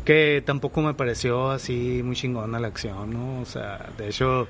Que 0.05 0.41
tampoco 0.45 0.81
me 0.81 0.93
pareció 0.93 1.51
así 1.51 2.01
muy 2.03 2.15
chingona 2.15 2.59
la 2.59 2.67
acción, 2.67 3.11
¿no? 3.13 3.41
O 3.41 3.45
sea, 3.45 3.89
de 3.97 4.07
hecho, 4.09 4.47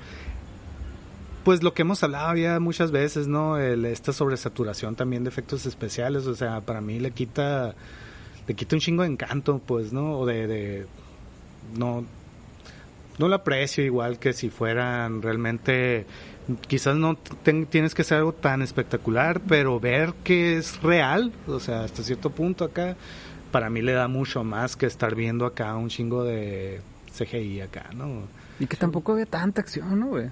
pues 1.44 1.62
lo 1.62 1.74
que 1.74 1.82
hemos 1.82 2.02
hablado 2.02 2.34
ya 2.36 2.60
muchas 2.60 2.90
veces, 2.90 3.26
¿no? 3.28 3.58
El, 3.58 3.84
esta 3.84 4.12
sobresaturación 4.12 4.94
también 4.96 5.24
de 5.24 5.28
efectos 5.30 5.66
especiales, 5.66 6.26
o 6.26 6.34
sea, 6.34 6.60
para 6.60 6.80
mí 6.80 6.98
le 7.00 7.10
quita 7.10 7.74
le 8.46 8.54
quita 8.54 8.74
un 8.76 8.80
chingo 8.80 9.02
de 9.02 9.08
encanto, 9.10 9.60
pues, 9.64 9.92
¿no? 9.92 10.18
O 10.18 10.26
de, 10.26 10.46
de 10.46 10.86
no 11.76 12.04
no 13.18 13.28
lo 13.28 13.34
aprecio 13.36 13.84
igual 13.84 14.18
que 14.18 14.32
si 14.32 14.48
fueran 14.48 15.20
realmente 15.20 16.06
quizás 16.68 16.96
no 16.96 17.16
ten- 17.42 17.66
tienes 17.66 17.94
que 17.94 18.02
ser 18.02 18.18
algo 18.18 18.32
tan 18.32 18.62
espectacular, 18.62 19.40
pero 19.46 19.78
ver 19.78 20.14
que 20.24 20.56
es 20.56 20.80
real, 20.82 21.32
o 21.46 21.60
sea, 21.60 21.84
hasta 21.84 22.02
cierto 22.02 22.30
punto 22.30 22.64
acá 22.64 22.96
para 23.50 23.70
mí 23.70 23.82
le 23.82 23.92
da 23.92 24.08
mucho 24.08 24.44
más 24.44 24.76
que 24.76 24.86
estar 24.86 25.14
viendo 25.14 25.46
acá 25.46 25.74
un 25.76 25.88
chingo 25.88 26.24
de 26.24 26.80
CGI 27.16 27.60
acá, 27.62 27.90
¿no? 27.94 28.22
Y 28.58 28.66
que 28.66 28.76
tampoco 28.76 29.12
había 29.12 29.26
tanta 29.26 29.60
acción, 29.60 29.98
¿no, 30.00 30.06
güey? 30.08 30.28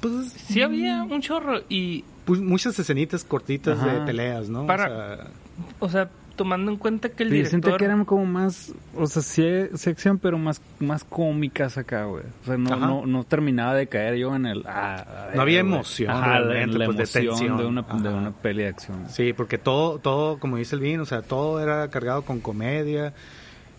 Pues 0.00 0.32
Sí 0.32 0.62
había 0.62 1.02
un 1.02 1.20
chorro 1.20 1.60
y, 1.68 2.04
pues, 2.24 2.40
muchas 2.40 2.78
escenitas 2.78 3.24
cortitas 3.24 3.82
de 3.84 4.00
peleas, 4.06 4.48
¿no? 4.48 4.66
Para- 4.66 4.86
O 4.86 4.88
sea, 4.88 5.28
o 5.80 5.88
sea, 5.88 6.10
tomando 6.36 6.70
en 6.70 6.76
cuenta 6.78 7.08
que 7.08 7.22
el 7.24 7.30
sentí 7.30 7.46
director 7.48 7.78
que 7.78 7.84
eran 7.86 8.04
como 8.04 8.26
más, 8.26 8.72
o 8.94 9.06
sea, 9.06 9.22
sí, 9.22 9.44
sí 9.74 9.90
acción, 9.90 10.18
pero 10.18 10.38
más, 10.38 10.60
más 10.78 11.02
cómicas 11.02 11.76
acá, 11.78 12.04
güey. 12.04 12.24
O 12.42 12.46
sea, 12.46 12.56
no, 12.56 12.76
no, 12.76 13.06
no 13.06 13.24
terminaba 13.24 13.74
de 13.74 13.86
caer 13.88 14.16
yo 14.16 14.36
en 14.36 14.46
el... 14.46 14.62
ah, 14.66 15.30
No 15.34 15.42
había 15.42 15.60
emoción 15.60 16.10
Ajá, 16.10 16.38
en 16.38 16.78
la 16.78 16.86
pues, 16.86 17.12
de 17.12 17.20
emoción 17.20 17.48
tensión. 17.48 17.56
de 17.58 17.64
una, 17.66 17.82
de 17.82 18.08
una 18.08 18.30
peli 18.30 18.62
de 18.62 18.68
acción. 18.68 19.08
Sí, 19.08 19.32
porque 19.32 19.58
todo, 19.58 19.98
todo, 19.98 20.38
como 20.38 20.56
dice 20.58 20.76
el 20.76 20.82
Vin, 20.82 21.00
o 21.00 21.04
sea, 21.06 21.22
todo 21.22 21.60
era 21.60 21.88
cargado 21.88 22.22
con 22.22 22.40
comedia. 22.40 23.12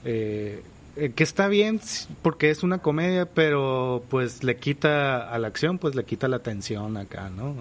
eh, 0.03 0.63
eh, 0.99 1.11
que 1.15 1.23
está 1.23 1.47
bien 1.47 1.79
porque 2.23 2.49
es 2.49 2.63
una 2.63 2.79
comedia, 2.79 3.27
pero 3.27 4.03
pues 4.09 4.43
le 4.43 4.57
quita 4.57 5.29
a 5.31 5.37
la 5.37 5.47
acción, 5.47 5.77
pues 5.77 5.93
le 5.93 6.03
quita 6.05 6.27
la 6.27 6.39
tensión 6.39 6.97
acá, 6.97 7.29
¿no? 7.29 7.53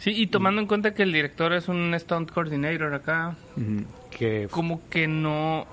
Sí, 0.00 0.10
y 0.16 0.26
tomando 0.26 0.60
en 0.60 0.66
cuenta 0.66 0.92
que 0.94 1.04
el 1.04 1.12
director 1.12 1.52
es 1.52 1.68
un 1.68 1.94
stunt 1.98 2.32
coordinator 2.32 2.92
acá. 2.92 3.36
Que 4.10 4.48
como 4.50 4.80
que 4.90 5.06
no 5.06 5.66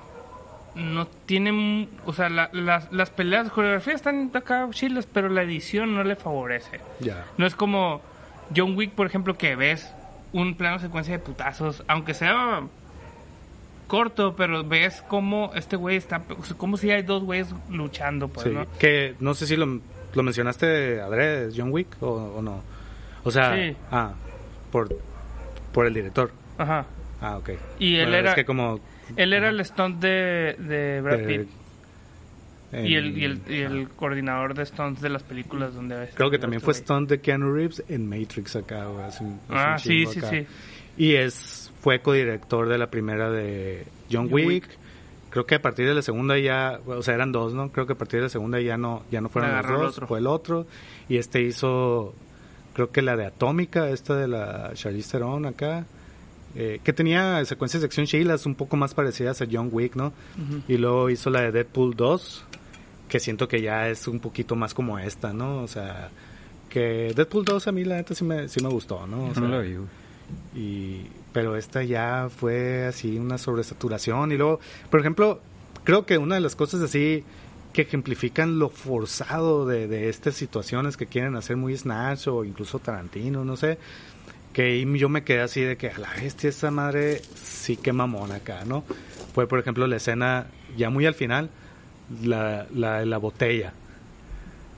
no 0.75 1.07
tienen, 1.07 1.89
o 2.05 2.13
sea, 2.13 2.29
la- 2.29 2.51
las, 2.53 2.91
las 2.93 3.10
peleas, 3.10 3.46
las 3.46 3.53
coreografías 3.53 3.96
están 3.96 4.29
acá 4.36 4.67
chilas, 4.69 5.07
pero 5.12 5.27
la 5.27 5.41
edición 5.41 5.96
no 5.96 6.03
le 6.03 6.15
favorece. 6.15 6.79
ya. 7.00 7.25
No 7.39 7.48
es 7.48 7.55
como 7.55 8.00
John 8.55 8.77
Wick, 8.77 8.91
por 8.91 9.07
ejemplo, 9.07 9.36
que 9.36 9.55
ves 9.55 9.91
un 10.34 10.53
plano 10.55 10.77
secuencia 10.77 11.13
de 11.17 11.19
putazos, 11.24 11.84
aunque 11.88 12.13
sea 12.13 12.62
corto, 13.88 14.36
pero 14.36 14.63
ves 14.65 15.01
cómo 15.07 15.51
este 15.55 15.77
güey 15.77 15.96
está, 15.96 16.22
sea, 16.43 16.57
como 16.57 16.77
si 16.77 16.91
hay 16.91 17.01
dos 17.03 17.24
güeyes 17.24 17.48
luchando, 17.72 18.27
pues, 18.27 18.46
Sí, 18.46 18.53
¿no? 18.53 18.65
que 18.77 19.15
no 19.19 19.34
sé 19.34 19.48
si 19.48 19.55
lo, 19.55 19.79
lo 20.13 20.24
mencionaste 20.24 21.00
adrede, 21.01 21.51
John 21.55 21.72
Wick, 21.72 21.88
o, 22.01 22.07
o 22.38 22.41
no. 22.41 22.62
O 23.27 23.31
sea, 23.31 23.55
Sí. 23.55 23.75
ah, 23.91 24.13
por, 24.72 24.89
por 25.74 25.86
el 25.86 25.93
director. 25.93 26.31
Ajá. 26.57 26.86
Ah, 27.22 27.38
ok. 27.38 27.50
Y 27.79 27.96
él 27.96 28.05
Bueno, 28.05 28.17
era- 28.17 28.29
Es 28.31 28.36
que 28.36 28.46
como... 28.46 28.79
Él 29.15 29.34
era 29.34 29.50
el 29.50 29.63
stunt 29.65 30.00
de, 30.00 30.55
de 30.60 31.01
Brad 31.01 31.17
de- 31.19 31.25
Pitt. 31.39 31.50
Y 32.74 32.96
el, 32.96 33.17
y, 33.17 33.24
el, 33.24 33.41
y 33.48 33.62
el 33.62 33.88
coordinador 33.89 34.53
de 34.53 34.65
stunts 34.65 35.01
de 35.01 35.07
las 35.10 35.24
películas 35.24 35.74
donde... 35.74 36.10
Creo 36.13 36.29
que 36.29 36.38
también 36.38 36.62
fue 36.62 36.74
este 36.74 36.84
stunt 36.84 37.10
de 37.10 37.22
Keanu 37.22 37.53
Reeves 37.53 37.81
en 37.88 38.07
Matrix 38.10 38.57
acá, 38.57 38.86
güey. 38.86 39.05
hace 39.05 39.24
un- 39.24 39.39
hace 39.50 39.55
Ah, 39.57 39.77
sí, 39.79 40.05
sí, 40.05 40.19
acá. 40.19 40.29
sí. 40.29 40.46
Y 40.98 41.15
es 41.15 41.72
fue 41.81 42.01
codirector 42.01 42.67
de 42.67 42.77
la 42.77 42.88
primera 42.89 43.31
de 43.31 43.86
John 44.12 44.25
John 44.25 44.34
Wick. 44.34 44.48
Wick. 44.48 44.69
Creo 45.29 45.46
que 45.46 45.55
a 45.55 45.62
partir 45.62 45.88
de 45.88 45.93
la 45.93 46.01
segunda 46.01 46.38
ya, 46.38 46.79
o 46.86 47.01
sea, 47.03 47.13
eran 47.13 47.31
dos, 47.31 47.53
¿no? 47.53 47.72
Creo 47.72 47.86
que 47.88 47.93
a 47.93 47.98
partir 47.98 48.19
de 48.19 48.24
la 48.25 48.29
segunda 48.29 48.60
ya 48.60 48.75
no, 48.77 49.03
ya 49.12 49.22
no 49.22 49.29
fueron 49.29 49.55
los 49.55 49.65
el 49.65 49.72
dos, 49.77 50.00
fue 50.07 50.19
el 50.19 50.27
otro. 50.27 50.67
Y 51.07 51.17
este 51.17 51.41
hizo, 51.41 52.13
creo 52.77 52.91
que 52.91 53.01
la 53.01 53.15
de 53.17 53.25
Atómica, 53.25 53.89
esta 53.89 54.15
de 54.15 54.27
la 54.27 54.69
Charlize 54.75 55.13
Theron 55.13 55.48
acá, 55.48 55.88
eh, 56.55 56.79
que 56.84 56.93
tenía 56.93 57.43
secuencias 57.43 57.81
de 57.81 57.88
acción 57.88 58.05
chilas 58.05 58.46
un 58.46 58.53
poco 58.53 58.77
más 58.77 58.93
parecidas 58.93 59.41
a 59.41 59.48
John 59.51 59.69
Wick, 59.72 59.96
¿no? 59.96 60.13
Y 60.67 60.77
luego 60.77 61.10
hizo 61.10 61.31
la 61.31 61.41
de 61.41 61.51
Deadpool 61.51 61.96
2, 61.96 62.46
que 63.10 63.19
siento 63.19 63.48
que 63.48 63.63
ya 63.63 63.89
es 63.89 64.07
un 64.07 64.19
poquito 64.19 64.55
más 64.55 64.75
como 64.75 65.00
esta, 65.00 65.34
¿no? 65.34 65.63
O 65.63 65.67
sea, 65.67 66.12
que 66.69 67.13
Deadpool 67.15 67.46
2 67.46 67.67
a 67.67 67.72
mí 67.72 67.84
la 67.84 67.96
neta 67.96 68.13
sí 68.13 68.24
me, 68.24 68.48
sí 68.48 68.62
me 68.62 68.69
gustó, 68.69 69.07
¿no? 69.07 69.24
O 69.24 69.27
No 69.29 69.34
sea, 69.34 69.43
lo 69.48 69.62
vi, 69.62 69.77
y 70.53 71.01
pero 71.34 71.57
esta 71.57 71.81
ya 71.84 72.29
fue 72.29 72.86
así 72.86 73.17
una 73.17 73.39
sobresaturación 73.39 74.31
y 74.34 74.38
luego 74.38 74.60
por 74.91 75.00
ejemplo 75.00 75.39
creo 75.84 76.05
que 76.05 76.19
una 76.19 76.36
de 76.36 76.41
las 76.41 76.55
cosas 76.55 76.81
así 76.81 77.24
que 77.77 77.84
ejemplifican 77.84 78.57
lo 78.57 78.69
forzado 78.69 79.67
de, 79.67 79.88
de 79.88 80.10
estas 80.10 80.34
situaciones 80.34 80.98
que 80.98 81.05
quieren 81.05 81.36
hacer 81.36 81.57
muy 81.57 81.77
Snatch 81.77 82.27
o 82.27 82.43
incluso 82.43 82.79
Tarantino 82.79 83.46
no 83.46 83.55
sé 83.55 83.77
que 84.51 84.84
yo 84.98 85.10
me 85.10 85.24
quedé 85.24 85.41
así 85.41 85.62
de 85.62 85.77
que 85.77 85.89
a 85.91 85.98
la 86.00 86.10
bestia 86.19 86.50
esta 86.50 86.72
madre 86.72 87.22
sí 87.36 87.77
que 87.77 87.93
mamón 87.93 88.31
acá 88.31 88.65
no 88.65 88.84
fue 89.36 89.48
por 89.48 89.60
ejemplo 89.60 89.86
la 89.86 89.98
escena 89.98 90.48
ya 90.75 90.89
muy 90.89 91.05
al 91.05 91.13
final 91.13 91.51
la, 92.24 92.65
la, 92.74 93.05
la 93.05 93.17
botella 93.19 93.74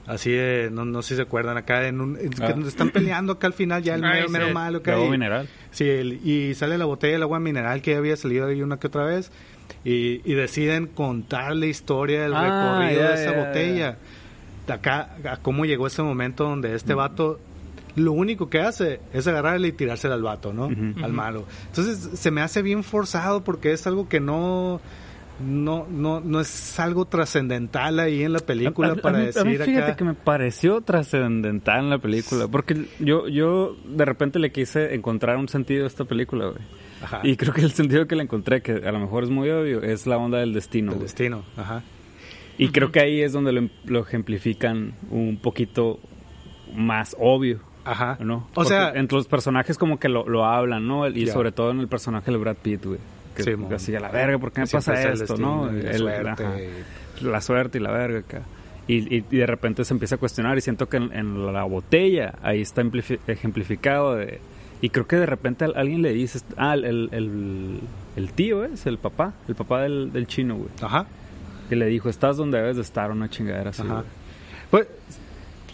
Así 0.06 0.30
de, 0.32 0.70
no, 0.72 0.84
no 0.84 1.02
sé 1.02 1.10
si 1.10 1.16
se 1.16 1.22
acuerdan 1.22 1.56
acá, 1.56 1.86
en 1.86 2.00
un, 2.00 2.16
en- 2.18 2.32
Ah. 2.42 2.52
están 2.66 2.90
peleando 2.90 3.34
acá 3.34 3.46
al 3.46 3.52
final, 3.52 3.80
ya 3.82 3.94
el 3.94 4.02
Ay, 4.04 4.12
mero, 4.12 4.26
sí. 4.26 4.32
mero 4.32 4.52
malo 4.52 4.78
acá. 4.78 4.94
Agua 4.94 5.06
y- 5.06 5.10
mineral. 5.10 5.48
Sí, 5.70 5.88
el- 5.88 6.14
y 6.26 6.52
sale 6.54 6.78
la 6.78 6.84
botella 6.86 7.12
del 7.12 7.22
agua 7.22 7.38
mineral 7.38 7.80
que 7.80 7.92
ya 7.92 7.98
había 7.98 8.16
salido 8.16 8.46
ahí 8.48 8.60
una 8.60 8.78
que 8.80 8.88
otra 8.88 9.04
vez 9.04 9.30
y, 9.84 10.20
y 10.30 10.34
deciden 10.34 10.86
contar 10.86 11.56
la 11.56 11.66
historia 11.66 12.22
del 12.22 12.34
Ah, 12.34 12.78
recorrido 12.80 13.08
de 13.08 13.14
esa 13.14 13.32
botella. 13.32 13.96
De 14.66 14.72
acá, 14.72 15.16
a 15.28 15.36
cómo 15.38 15.64
llegó 15.64 15.86
ese 15.86 16.02
momento 16.02 16.44
donde 16.44 16.74
este 16.74 16.94
vato 16.94 17.40
lo 17.96 18.12
único 18.12 18.48
que 18.48 18.60
hace 18.60 19.00
es 19.12 19.26
agarrarle 19.26 19.68
y 19.68 19.72
tirársela 19.72 20.14
al 20.14 20.22
vato, 20.22 20.52
¿no? 20.52 20.66
Al 21.02 21.12
malo. 21.12 21.44
Entonces 21.66 22.18
se 22.18 22.30
me 22.30 22.40
hace 22.40 22.62
bien 22.62 22.84
forzado 22.84 23.42
porque 23.42 23.72
es 23.72 23.86
algo 23.86 24.08
que 24.08 24.20
no... 24.20 24.80
No, 25.44 25.86
no, 25.90 26.20
no 26.20 26.40
es 26.40 26.78
algo 26.80 27.04
trascendental 27.06 27.98
ahí 28.00 28.22
en 28.22 28.32
la 28.32 28.40
película 28.40 28.88
A- 28.88 28.90
a- 28.92 28.94
a 28.94 28.96
para 29.02 29.18
mí- 29.18 29.26
decir 29.26 29.42
a 29.42 29.44
mí 29.44 29.56
fíjate 29.56 29.78
acá. 29.78 29.96
que 29.96 30.04
me 30.04 30.14
pareció 30.14 30.80
trascendental 30.80 31.80
en 31.84 31.90
la 31.90 31.98
película. 31.98 32.48
Porque 32.48 32.86
yo, 32.98 33.28
yo 33.28 33.76
de 33.86 34.04
repente 34.04 34.38
le 34.38 34.52
quise 34.52 34.94
encontrar 34.94 35.36
un 35.36 35.48
sentido 35.48 35.84
a 35.84 35.86
esta 35.86 36.04
película, 36.04 36.46
güey. 36.46 36.58
Ajá. 37.02 37.20
Y 37.22 37.36
creo 37.36 37.52
que 37.54 37.62
el 37.62 37.72
sentido 37.72 38.06
que 38.06 38.16
le 38.16 38.22
encontré, 38.24 38.60
que 38.62 38.72
a 38.72 38.92
lo 38.92 38.98
mejor 39.00 39.24
es 39.24 39.30
muy 39.30 39.48
obvio, 39.50 39.82
es 39.82 40.06
la 40.06 40.18
onda 40.18 40.38
del 40.38 40.52
destino. 40.52 40.92
el 40.92 40.98
destino, 41.00 41.42
ajá. 41.56 41.82
Y 42.58 42.68
creo 42.68 42.92
que 42.92 43.00
ahí 43.00 43.22
es 43.22 43.32
donde 43.32 43.52
lo, 43.52 43.60
em- 43.60 43.70
lo 43.86 44.00
ejemplifican 44.00 44.92
un 45.10 45.38
poquito 45.40 45.98
más 46.74 47.16
obvio. 47.18 47.60
Ajá. 47.82 48.18
¿no? 48.20 48.36
O 48.36 48.46
Porque 48.52 48.68
sea, 48.68 48.92
entre 48.94 49.16
los 49.16 49.26
personajes 49.26 49.78
como 49.78 49.98
que 49.98 50.10
lo, 50.10 50.28
lo 50.28 50.44
hablan, 50.44 50.86
¿no? 50.86 51.08
Y 51.08 51.26
sobre 51.28 51.50
todo 51.50 51.70
en 51.70 51.80
el 51.80 51.88
personaje 51.88 52.30
de 52.30 52.36
Brad 52.36 52.56
Pitt, 52.62 52.84
güey. 52.84 52.98
Que 53.44 53.56
Sí, 53.56 53.74
así 53.74 53.94
a 53.96 54.00
la 54.00 54.10
verga, 54.10 54.38
¿por 54.38 54.52
qué 54.52 54.60
me 54.62 54.66
siempre 54.66 54.94
pasa 54.94 55.08
esto, 55.12 55.24
destino 55.34 55.66
no? 55.66 55.72
la 55.72 55.90
El- 55.90 55.98
suerte. 55.98 56.44
ajá, 56.44 56.56
la 57.22 57.40
suerte 57.40 57.78
y 57.78 57.80
la 57.80 57.90
verga 57.90 58.18
acá. 58.20 58.42
Y, 58.86 59.16
y- 59.18 59.24
y 59.30 59.36
de 59.36 59.46
repente 59.46 59.84
se 59.84 59.94
empieza 59.94 60.16
a 60.16 60.18
cuestionar 60.18 60.58
y 60.58 60.60
siento 60.62 60.88
que 60.88 60.96
en, 60.96 61.12
en 61.12 61.52
la 61.52 61.62
botella 61.64 62.34
ahí 62.42 62.60
está 62.60 62.82
ejemplificado 63.26 64.16
de... 64.16 64.40
Y 64.82 64.88
creo 64.88 65.06
que 65.06 65.16
de 65.16 65.26
repente 65.26 65.64
al- 65.66 65.74
alguien 65.76 66.00
le 66.02 66.12
dice, 66.12 66.40
ah, 66.56 66.74
el, 66.74 66.84
el, 67.12 67.80
el- 68.16 68.32
tío 68.32 68.64
es, 68.64 68.86
el 68.86 68.98
papá, 68.98 69.34
el 69.46 69.54
papá 69.54 69.82
del, 69.82 70.10
del 70.12 70.26
chino, 70.26 70.56
güey. 70.56 70.70
Ajá. 70.82 71.06
Que 71.68 71.76
le 71.76 71.86
dijo, 71.86 72.08
estás 72.08 72.36
donde 72.38 72.58
debes 72.58 72.76
de 72.76 72.82
estar, 72.82 73.10
una 73.10 73.28
chingadera 73.28 73.70
así, 73.70 73.82
Ajá. 73.82 73.92
güey. 73.94 74.06
Pues 74.70 74.86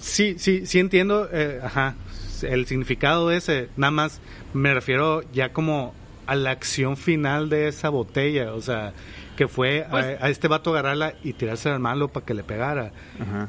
sí, 0.01 0.35
sí, 0.39 0.67
sí 0.67 0.79
entiendo, 0.81 1.29
eh, 1.33 1.61
ajá, 1.63 1.95
el 2.43 2.67
significado 2.67 3.31
ese. 3.31 3.69
Nada 3.77 3.93
más 3.93 4.21
me 4.53 4.75
refiero 4.75 5.23
ya 5.33 5.53
como 5.53 5.95
a 6.27 6.35
la 6.35 6.51
acción 6.51 6.97
final 6.97 7.49
de 7.49 7.69
esa 7.69 7.89
botella, 7.89 8.53
o 8.53 8.61
sea, 8.61 8.93
que 9.37 9.49
fue 9.49 9.85
a- 9.85 9.89
Pues- 9.91 10.23
a, 10.23 10.29
este 10.29 10.49
vato 10.49 10.71
agarrarla 10.71 11.15
y 11.23 11.33
tirarse 11.35 11.69
al 11.71 11.79
malo 11.81 12.09
para 12.09 12.25
que 12.27 12.35
le 12.35 12.43
pegara. 12.43 12.91
Ajá. 13.21 13.49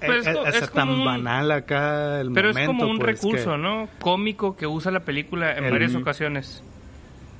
Pero 0.00 0.14
es 0.14 0.26
Eh, 0.26 0.30
eh, 0.32 0.38
es 0.48 0.62
es 0.62 0.70
tan 0.72 0.88
un- 0.90 1.04
banal 1.04 1.50
acá 1.52 2.20
el 2.20 2.30
Pero 2.32 2.48
momento. 2.48 2.60
es 2.60 2.66
como 2.78 2.86
un 2.90 2.98
pues, 2.98 3.20
recurso, 3.20 3.52
que- 3.52 3.58
¿no? 3.58 3.88
Cómico 4.00 4.56
que 4.56 4.66
usa 4.66 4.90
la 4.92 5.00
película 5.00 5.56
en 5.56 5.64
El- 5.64 5.70
varias 5.72 5.94
ocasiones. 5.94 6.62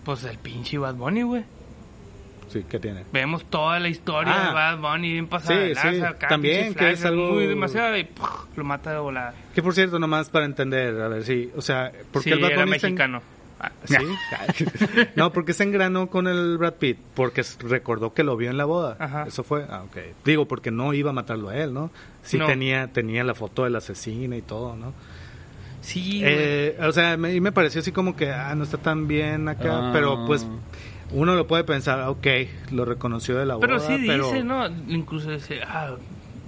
Pues 0.05 0.25
el 0.25 0.39
pinche 0.39 0.79
Bad 0.79 0.95
Bunny, 0.95 1.23
güey. 1.23 1.45
Sí, 2.49 2.65
¿qué 2.69 2.79
tiene? 2.79 3.03
Vemos 3.13 3.45
toda 3.47 3.81
la 3.81 3.89
historia 3.89 4.33
Ah. 4.35 4.47
de 4.49 4.55
Bad 4.55 4.79
Bunny 4.79 5.13
bien 5.13 5.27
pasada 5.27 5.55
Sí, 5.61 5.67
de 5.69 5.75
lanza, 5.75 5.91
sí, 5.93 6.01
acá, 6.03 6.29
también, 6.29 6.67
pinche 6.67 6.79
que 6.79 6.91
es 6.93 7.01
flash, 7.01 7.11
algo- 7.13 7.33
muy 7.33 7.47
demasiado 7.47 7.97
y 7.97 8.05
¡puf! 8.05 8.29
lo 8.57 8.65
mata 8.65 8.93
de 8.93 8.99
volada. 9.01 9.35
Que 9.55 9.63
por 9.63 9.75
cierto, 9.75 9.99
nomás 9.99 10.31
para 10.31 10.45
entender, 10.47 10.99
a 11.01 11.09
ver 11.09 11.25
si, 11.25 11.51
o 11.57 11.61
sea, 11.61 11.91
porque 12.13 12.31
sí, 12.31 12.33
el 12.35 12.41
Bad 12.41 12.53
era 12.53 12.61
Bunny 12.65 12.77
en- 12.77 12.83
mexicano. 12.83 13.19
Ah, 13.19 13.36
¿Sí? 13.85 13.97
no, 15.17 15.33
porque 15.33 15.53
se 15.53 15.63
engranó 15.63 16.09
con 16.09 16.27
el 16.29 16.59
Brad 16.59 16.75
Pitt, 16.75 16.99
porque 17.15 17.43
recordó 17.61 18.13
que 18.13 18.23
lo 18.23 18.37
vio 18.37 18.51
en 18.51 18.57
la 18.59 18.65
boda. 18.67 18.97
Ajá. 18.99 19.25
Eso 19.27 19.43
fue, 19.45 19.65
ah, 19.71 19.83
ok. 19.85 19.97
Digo, 20.25 20.47
porque 20.47 20.71
no 20.71 20.93
iba 20.93 21.11
a 21.11 21.13
matarlo 21.15 21.49
a 21.49 21.57
él, 21.57 21.73
¿no? 21.73 21.91
Sí 22.23 22.37
No. 22.39 22.47
tenía 22.47 22.89
tenía 22.89 23.25
la 23.25 23.35
foto 23.35 23.65
del 23.65 23.77
asesino 23.77 24.37
y 24.37 24.43
todo, 24.43 24.77
¿no? 24.77 24.93
Sí. 25.81 26.21
Eh, 26.25 26.77
o 26.81 26.93
sea, 26.93 27.17
me, 27.17 27.35
y 27.35 27.41
me 27.41 27.53
pareció 27.53 27.81
así 27.81 27.93
como 27.93 28.17
que, 28.17 28.31
ah, 28.31 28.55
no 28.55 28.65
está 28.65 28.79
tan 28.79 29.07
bien 29.09 29.49
acá, 29.49 29.89
Ah. 29.89 29.91
pero 29.93 30.27
pues 30.27 30.47
uno 31.13 31.35
lo 31.37 31.47
puede 31.47 31.63
pensar, 31.65 32.01
ah, 32.01 32.11
ok, 32.11 32.27
lo 32.73 32.85
reconoció 32.85 33.37
de 33.39 33.47
la 33.47 33.55
boda, 33.55 33.67
pero 33.69 33.79
sí 33.79 34.03
pero... 34.07 34.27
dice, 34.27 34.43
¿no? 34.45 34.67
Incluso 34.89 35.31
dice, 35.31 35.61
ah, 35.65 35.95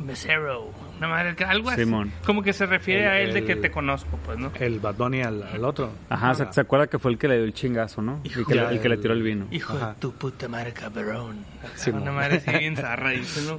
mesero, 0.04 0.70
una 0.98 1.08
madre, 1.08 1.34
algo 1.44 1.70
así. 1.70 1.84
Simón. 1.84 2.12
Como 2.26 2.42
que 2.42 2.52
se 2.52 2.66
refiere 2.66 3.02
El- 3.04 3.08
a 3.08 3.20
él 3.20 3.32
de 3.34 3.44
que 3.44 3.52
el- 3.52 3.60
te 3.60 3.70
conozco, 3.70 4.18
pues, 4.26 4.38
¿no? 4.38 4.52
El 4.58 4.78
Bad 4.80 4.94
Bunny 4.96 5.22
al, 5.22 5.42
al 5.42 5.64
otro. 5.64 5.90
Ajá, 6.10 6.34
se, 6.34 6.52
se 6.52 6.60
acuerda 6.60 6.86
que 6.88 6.98
fue 6.98 7.10
el 7.12 7.18
que 7.18 7.28
le 7.28 7.36
dio 7.36 7.44
el 7.44 7.54
chingazo, 7.54 8.02
¿no? 8.02 8.20
Y 8.24 8.28
que, 8.30 8.44
Ya, 8.54 8.70
el 8.70 8.80
que 8.80 8.88
le 8.88 8.96
el- 8.96 9.00
tiró 9.00 9.14
el 9.14 9.22
vino. 9.22 9.46
Hijo 9.50 9.74
Ajá. 9.76 9.88
de 9.90 9.94
tu 10.00 10.12
puta 10.12 10.48
madre, 10.48 10.72
cabrón. 10.72 11.44
Simón. 11.76 12.02
una 12.02 12.12
madre 12.12 12.36
así 12.36 12.50
bien 12.58 12.76
zarra, 12.76 13.10
dice, 13.10 13.42
¿no? 13.50 13.58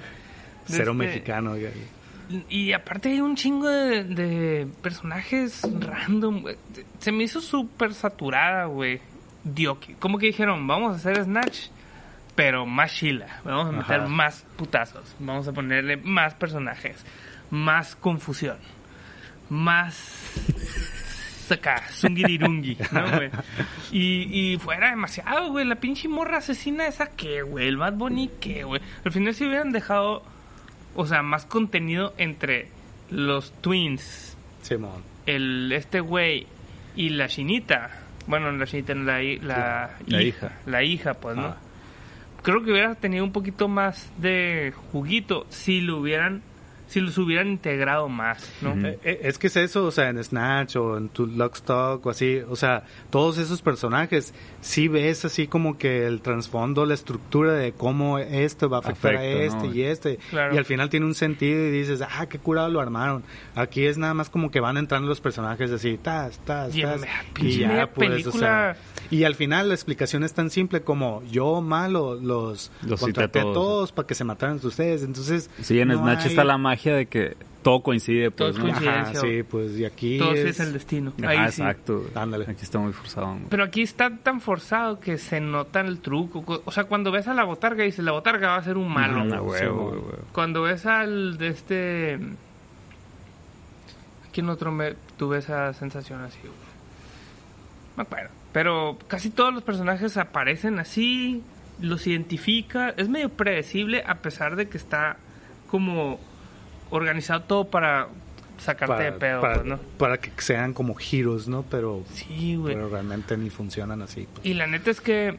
Cero 0.65 0.91
Este, 0.91 0.93
mexicano. 0.93 1.57
y- 1.57 1.67
Y 2.49 2.73
aparte 2.73 3.09
hay 3.09 3.21
un 3.21 3.35
chingo 3.35 3.67
de, 3.67 4.03
de 4.03 4.67
personajes 4.83 5.61
random. 5.79 6.41
güey. 6.41 6.55
Se 6.99 7.11
me 7.11 7.23
hizo 7.23 7.41
súper 7.41 7.93
saturada, 7.93 8.65
güey. 8.65 8.99
Dioki. 9.43 9.93
Como 9.93 10.19
que 10.19 10.27
dijeron, 10.27 10.67
vamos 10.67 10.93
a 10.93 10.95
hacer 10.97 11.23
Snatch, 11.23 11.69
pero 12.39 12.65
más 12.65 12.93
chila. 12.93 13.41
Vamos 13.43 13.67
a 13.67 13.71
meter 13.73 13.99
Ajá. 13.99 14.07
más 14.07 14.45
putazos. 14.55 15.13
Vamos 15.19 15.45
a 15.49 15.51
ponerle 15.51 15.97
más 15.97 16.35
personajes. 16.35 17.05
Más 17.51 17.97
confusión. 17.97 18.55
Más... 19.49 20.31
Acá, 21.51 21.81
zungirirungi, 21.91 22.77
¿no, 22.91 23.11
güey? 23.17 23.29
Y, 23.91 24.53
y 24.53 24.57
fuera 24.59 24.91
demasiado, 24.91 25.49
güey. 25.49 25.65
La 25.65 25.75
pinche 25.75 26.07
morra 26.07 26.37
asesina 26.37 26.85
esa, 26.87 27.07
¿qué, 27.07 27.41
güey? 27.41 27.67
El 27.67 27.75
Bad 27.77 27.93
Bunny, 27.93 28.29
¿qué, 28.39 28.63
güey? 28.63 28.79
Al 29.03 29.11
final 29.11 29.33
si 29.33 29.45
hubieran 29.47 29.71
dejado 29.71 30.23
o 30.95 31.05
sea, 31.07 31.23
más 31.23 31.45
contenido 31.45 32.13
entre 32.17 32.69
los 33.09 33.51
twins, 33.61 34.37
Simón. 34.61 35.03
el 35.25 35.71
este 35.73 35.99
güey 35.99 36.45
y 36.95 37.09
la 37.09 37.27
chinita. 37.27 37.89
Bueno, 38.27 38.51
la 38.51 38.65
chinita, 38.67 38.93
la, 38.93 39.21
hi- 39.23 39.39
la, 39.39 39.89
La 40.05 40.21
hija. 40.21 40.51
La 40.67 40.83
hija, 40.83 41.15
pues, 41.15 41.35
¿no? 41.35 41.55
Creo 42.41 42.63
que 42.63 42.71
hubiera 42.71 42.95
tenido 42.95 43.23
un 43.23 43.31
poquito 43.31 43.67
más 43.67 44.09
de 44.17 44.73
juguito 44.91 45.45
si 45.49 45.81
lo 45.81 45.97
hubieran, 45.97 46.41
si 46.89 46.99
los 46.99 47.17
hubieran 47.17 47.47
integrado 47.47 48.09
más, 48.09 48.51
¿no? 48.61 48.71
Eh, 48.85 48.99
eh, 49.03 49.19
Es 49.23 49.37
que 49.37 49.47
es 49.47 49.55
eso, 49.55 49.85
o 49.85 49.91
sea, 49.91 50.09
en 50.09 50.21
Snatch 50.23 50.75
o 50.75 50.97
en 50.97 51.09
tu 51.09 51.25
Lockstock 51.27 52.05
o 52.05 52.09
así, 52.09 52.39
o 52.49 52.55
sea, 52.55 52.83
todos 53.09 53.37
esos 53.37 53.61
personajes, 53.61 54.33
sí 54.61 54.87
ves 54.87 55.23
así 55.23 55.47
como 55.47 55.77
que 55.77 56.05
el 56.07 56.21
trasfondo, 56.21 56.85
la 56.85 56.95
estructura 56.95 57.53
de 57.53 57.71
cómo 57.73 58.17
esto 58.19 58.69
va 58.69 58.77
a 58.77 58.79
afectar 58.81 59.15
a 59.15 59.23
este 59.25 59.67
¿no? 59.67 59.73
y 59.73 59.83
este, 59.83 60.17
Claro. 60.31 60.55
y 60.55 60.57
al 60.57 60.65
final 60.65 60.89
tiene 60.89 61.05
un 61.05 61.15
sentido 61.15 61.59
y 61.65 61.71
dices, 61.71 62.01
ah, 62.01 62.25
qué 62.27 62.39
curado 62.39 62.69
lo 62.69 62.81
armaron. 62.81 63.23
Aquí 63.55 63.85
es 63.85 63.97
nada 63.97 64.13
más 64.15 64.29
como 64.29 64.49
que 64.51 64.59
van 64.59 64.77
entrando 64.77 65.07
los 65.07 65.21
personajes 65.21 65.71
así, 65.71 65.97
tas, 65.97 66.39
tas, 66.39 66.75
Y 66.75 66.81
tas, 66.81 67.01
y 67.39 67.59
ya 67.59 67.87
pues, 67.93 68.25
o 68.25 68.31
sea, 68.31 68.75
y 69.11 69.23
al 69.25 69.35
final 69.35 69.67
la 69.69 69.75
explicación 69.75 70.23
es 70.23 70.33
tan 70.33 70.49
simple 70.49 70.81
como 70.81 71.21
yo 71.31 71.61
malo 71.61 72.15
los, 72.15 72.71
Los 72.81 72.99
contraté 72.99 73.39
a 73.39 73.43
todos. 73.43 73.53
todos 73.53 73.91
para 73.91 74.07
que 74.07 74.15
se 74.15 74.23
mataran 74.23 74.59
ustedes, 74.63 75.03
entonces 75.03 75.49
Sí, 75.61 75.79
en 75.79 75.89
no 75.89 75.97
Snatch 75.99 76.21
hay- 76.23 76.27
está 76.29 76.43
la 76.43 76.57
magia 76.57 76.78
magia 76.79 76.95
de 76.95 77.05
que 77.07 77.35
todo 77.61 77.81
coincide, 77.83 78.31
Todo 78.31 78.47
pues, 78.47 78.57
es 78.57 78.57
¿no? 78.57 78.63
coincidencia. 78.69 79.19
Ajá, 79.19 79.21
sí, 79.21 79.43
pues 79.43 79.77
y 79.77 79.83
aquí 79.85 80.17
Todo 80.17 80.33
es... 80.33 80.45
es 80.45 80.59
el 80.61 80.71
destino. 80.73 81.11
Ajá, 81.21 81.29
Ahí 81.29 81.37
sí. 81.51 81.61
exacto. 81.61 82.05
Ándale. 82.15 82.45
Aquí 82.47 82.61
está 82.63 82.79
muy 82.79 82.93
forzado. 82.93 83.27
güey. 83.33 83.41
Pero 83.49 83.63
aquí 83.65 83.81
está 83.81 84.15
tan 84.15 84.39
forzado 84.39 84.99
que 85.01 85.17
se 85.17 85.41
nota 85.41 85.81
el 85.81 85.99
truco. 85.99 86.43
Co- 86.45 86.61
O 86.65 86.71
sea, 86.71 86.85
cuando 86.85 87.11
ves 87.11 87.27
a 87.27 87.33
la 87.33 87.43
botarga, 87.43 87.83
dices, 87.83 88.03
la 88.05 88.13
botarga 88.13 88.49
va 88.49 88.55
a 88.55 88.63
ser 88.63 88.77
un 88.77 88.87
malo. 88.89 89.19
A 89.35 89.41
huevo, 89.41 89.53
sí, 89.57 89.65
güey, 89.65 89.87
güey. 89.89 90.01
güey. 90.01 90.15
Cuando 90.31 90.61
ves 90.61 90.85
al 90.85 91.37
de 91.37 91.47
este... 91.49 92.19
¿Quién 94.31 94.49
otro 94.49 94.71
me 94.71 94.93
tuve 95.17 95.39
esa 95.39 95.73
sensación 95.73 96.21
así? 96.21 96.39
güey? 96.41 96.51
No 96.53 97.97
me 97.97 98.03
acuerdo. 98.03 98.29
Pero 98.53 98.97
casi 99.07 99.29
todos 99.31 99.53
los 99.53 99.63
personajes 99.63 100.15
aparecen 100.17 100.79
así, 100.79 101.43
los 101.81 102.07
identifica. 102.07 102.89
Es 102.95 103.09
medio 103.09 103.29
predecible 103.29 104.03
a 104.07 104.15
pesar 104.15 104.55
de 104.55 104.69
que 104.69 104.77
está 104.77 105.17
como 105.69 106.19
organizado 106.89 107.41
todo 107.43 107.65
para 107.69 108.07
sacarte 108.57 109.03
de 109.03 109.11
pedo, 109.13 109.41
para, 109.41 109.55
pues, 109.55 109.65
¿no? 109.65 109.77
para 109.97 110.17
que 110.17 110.31
sean 110.41 110.73
como 110.73 110.93
giros, 110.95 111.47
¿no? 111.47 111.63
Pero, 111.63 112.03
Sí, 112.13 112.55
güey. 112.55 112.75
pero 112.75 112.89
realmente 112.89 113.37
ni 113.37 113.49
funcionan 113.49 114.01
así. 114.01 114.27
pues. 114.33 114.45
Y 114.45 114.53
la 114.53 114.67
neta 114.67 114.91
es 114.91 114.99
que, 115.01 115.37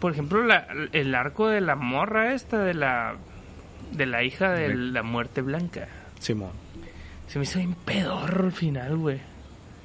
por 0.00 0.12
ejemplo, 0.12 0.42
la- 0.44 0.66
el 0.92 1.14
arco 1.14 1.48
de 1.48 1.60
la 1.60 1.74
morra 1.74 2.34
esta, 2.34 2.58
de 2.62 2.74
la, 2.74 3.14
de 3.92 4.06
la 4.06 4.22
hija 4.24 4.50
de 4.50 4.74
la 4.74 5.02
muerte 5.02 5.40
blanca, 5.40 5.88
Simón. 6.20 6.50
se 7.28 7.38
me 7.38 7.44
hizo 7.44 7.58
bien 7.58 7.74
pedorro 7.84 8.44
al 8.46 8.52
final, 8.52 8.96
güey. 8.98 9.20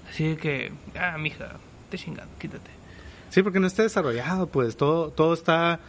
Así 0.09 0.27
de 0.29 0.37
que, 0.37 0.71
ah, 0.99 1.17
mija, 1.17 1.53
te 1.89 1.97
chingado, 1.97 2.27
quítate. 2.39 2.69
Sí, 3.29 3.41
porque 3.41 3.59
no 3.59 3.67
está 3.67 3.81
desarrollado, 3.83 4.47
pues 4.47 4.75
todo 4.77 5.09
todo 5.11 5.33
está... 5.33 5.79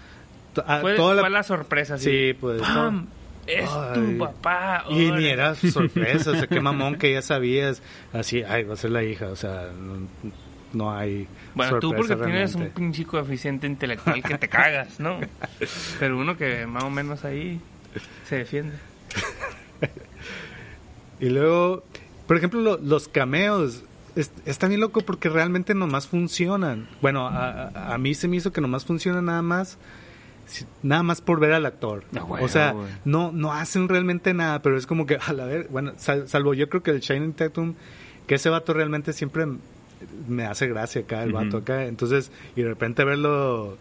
to- 0.55 0.65
ah, 0.67 0.79
Fue, 0.81 0.95
toda 0.95 1.21
fue 1.21 1.31
la... 1.31 1.43
sorpresa, 1.43 1.95
así. 1.95 2.05
Sí, 2.05 2.33
pues... 2.41 2.63
¡Pam! 2.63 3.07
Es 3.47 3.69
Ay. 3.71 3.95
tu 3.95 4.19
papá. 4.19 4.85
Y 4.91 5.11
ni 5.13 5.27
era 5.27 5.55
sorpresa, 5.55 6.31
o 6.31 6.35
sea, 6.35 6.47
qué 6.47 6.61
mamón 6.63 6.97
que 6.97 7.13
ya 7.13 7.23
sabías, 7.23 7.83
así, 8.13 8.43
ay, 8.43 8.65
va 8.65 8.75
a 8.75 8.77
ser 8.77 8.91
la 8.91 9.03
hija, 9.05 9.27
o 9.29 9.37
sea, 9.37 9.69
no, 9.79 9.97
no 10.73 10.93
hay 10.97 11.27
Bueno, 11.55 11.79
tú 11.79 11.93
porque 11.95 12.17
tienes 12.17 12.55
un 12.55 12.69
pinche 12.71 13.05
coeficiente 13.05 13.67
intelectual 13.67 14.23
que 14.23 14.39
te 14.39 14.49
cagas, 14.49 14.99
¿no? 14.99 15.21
Pero 16.01 16.19
uno 16.19 16.37
que 16.37 16.67
más 16.67 16.85
o 16.85 16.91
menos 16.91 17.25
ahí 17.25 17.61
se 18.29 18.37
defiende. 18.39 18.73
Y 21.21 21.29
luego, 21.29 21.85
por 22.27 22.37
ejemplo, 22.37 22.61
lo- 22.61 22.79
los 22.79 23.09
cameos, 23.09 23.85
es- 24.17 24.33
está 24.47 24.67
bien 24.69 24.81
loco 24.81 25.01
porque 25.03 25.29
realmente 25.29 25.75
nomás 25.75 26.09
funcionan. 26.09 26.89
Bueno, 27.01 27.27
a, 27.29 27.69
a- 27.95 27.99
mí 27.99 28.15
se 28.15 28.29
me 28.29 28.37
hizo 28.37 28.53
que 28.53 28.61
nomás 28.61 28.85
funciona 28.85 29.23
nada 29.23 29.43
más, 29.43 29.79
nada 30.83 31.03
más 31.03 31.21
por 31.21 31.41
ver 31.41 31.53
al 31.53 31.67
actor. 31.67 32.05
Ah, 32.17 32.25
huevo, 32.25 32.45
o 32.45 32.49
sea, 32.49 32.75
no, 33.05 33.33
no 33.33 33.53
hacen 33.53 33.89
realmente 33.89 34.35
nada, 34.35 34.61
pero 34.63 34.77
es 34.77 34.87
como 34.87 35.07
que, 35.07 35.17
a 35.25 35.33
la 35.33 35.45
ver, 35.47 35.69
bueno, 35.71 35.93
sal- 35.97 36.29
salvo 36.29 36.55
yo 36.55 36.69
creo 36.69 36.83
que 36.83 36.91
el 36.91 37.01
Shining 37.01 37.33
Tatum, 37.35 37.75
que 38.27 38.37
ese 38.37 38.49
vato 38.51 38.73
realmente 38.73 39.13
siempre 39.13 39.47
me 40.29 40.45
hace 40.47 40.67
gracia 40.69 41.03
acá, 41.03 41.23
el 41.23 41.33
vato 41.33 41.49
Ujú. 41.49 41.57
acá. 41.59 41.85
Entonces, 41.87 42.31
y 42.57 42.63
de 42.63 42.69
repente 42.69 43.05
verlo, 43.05 43.77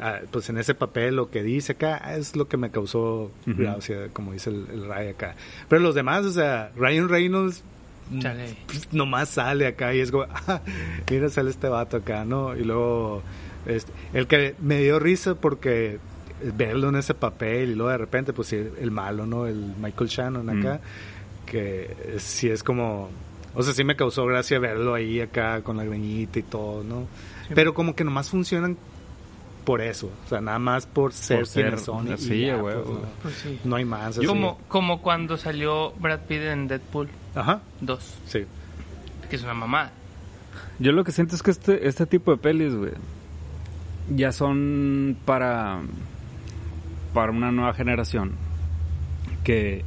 ah, 0.00 0.20
pues 0.30 0.48
en 0.48 0.58
ese 0.58 0.74
papel, 0.74 1.16
lo 1.16 1.30
que 1.30 1.42
dice 1.42 1.72
acá, 1.72 2.14
es 2.16 2.36
lo 2.36 2.48
que 2.48 2.56
me 2.56 2.70
causó 2.70 3.30
Ujú. 3.46 3.54
gracia, 3.56 4.08
como 4.12 4.32
dice 4.32 4.50
el, 4.50 4.66
el 4.72 4.86
Ray 4.86 5.08
acá. 5.08 5.34
Pero 5.68 5.82
los 5.82 5.94
demás, 5.94 6.24
o 6.24 6.30
sea, 6.30 6.70
Ryan 6.76 7.08
Reynolds 7.08 7.62
mm, 8.10 8.18
Chale. 8.20 8.56
pues, 8.66 8.92
nomás 8.92 9.28
sale 9.30 9.66
acá 9.66 9.92
y 9.94 10.00
es 10.00 10.10
como, 10.10 10.26
ah, 10.46 10.60
mira, 11.10 11.28
sale 11.28 11.50
este 11.50 11.68
vato 11.68 11.96
acá, 11.98 12.24
¿no? 12.24 12.56
Y 12.56 12.64
luego, 12.64 13.22
este, 13.66 13.92
el 14.14 14.26
que 14.26 14.54
me 14.60 14.78
dio 14.82 14.98
risa 14.98 15.34
porque 15.34 15.98
verlo 16.56 16.88
en 16.88 16.96
ese 16.96 17.14
papel 17.14 17.70
y 17.70 17.74
luego 17.74 17.90
de 17.90 17.98
repente, 17.98 18.32
pues 18.32 18.48
sí, 18.48 18.56
el 18.56 18.90
malo, 18.90 19.26
¿no? 19.26 19.46
El 19.46 19.74
Michael 19.80 20.08
Shannon 20.08 20.48
acá, 20.50 20.80
que 21.46 22.16
sí 22.18 22.48
es 22.48 22.62
como, 22.62 23.08
o 23.54 23.62
sea, 23.62 23.74
sí 23.74 23.84
me 23.84 23.96
causó 23.96 24.24
gracia 24.26 24.58
verlo 24.58 24.94
ahí 24.94 25.20
acá 25.20 25.62
con 25.62 25.76
la 25.76 25.84
greñita 25.84 26.38
y 26.38 26.42
todo, 26.42 26.82
¿no? 26.84 27.06
Pero 27.54 27.74
como 27.74 27.94
que 27.94 28.04
nomás 28.04 28.30
funcionan 28.30 28.76
por 29.64 29.82
eso, 29.82 30.10
o 30.24 30.28
sea, 30.28 30.40
nada 30.40 30.58
más 30.58 30.86
por 30.86 31.12
ser, 31.12 31.46
ser, 31.46 31.64
quienes 31.64 31.82
son. 31.82 32.10
y- 32.10 32.16
sí, 32.16 32.34
y 32.34 32.46
ya, 32.46 32.54
a 32.54 32.62
huevo. 32.62 32.82
pues, 32.84 32.94
no, 33.02 33.08
Pues 33.22 33.34
sí. 33.34 33.60
no 33.64 33.76
hay 33.76 33.84
más. 33.84 34.16
así. 34.16 34.26
Como, 34.26 34.58
como 34.68 35.02
cuando 35.02 35.36
salió 35.36 35.92
Brad 35.92 36.20
Pitt 36.20 36.40
en 36.40 36.66
Deadpool 36.68 37.08
Ajá, 37.34 37.60
2, 37.82 38.14
sí. 38.26 38.44
que 39.28 39.36
es 39.36 39.42
una 39.42 39.54
mamá. 39.54 39.90
Yo 40.78 40.92
lo 40.92 41.04
que 41.04 41.12
siento 41.12 41.34
es 41.36 41.42
que 41.42 41.50
este, 41.50 41.86
este 41.86 42.06
tipo 42.06 42.30
de 42.30 42.38
pelis, 42.38 42.74
güey, 42.74 42.92
ya 44.10 44.32
son 44.32 45.16
para, 45.24 45.80
para 47.14 47.32
una 47.32 47.52
nueva 47.52 47.72
generación. 47.74 48.32
Que, 49.44 49.84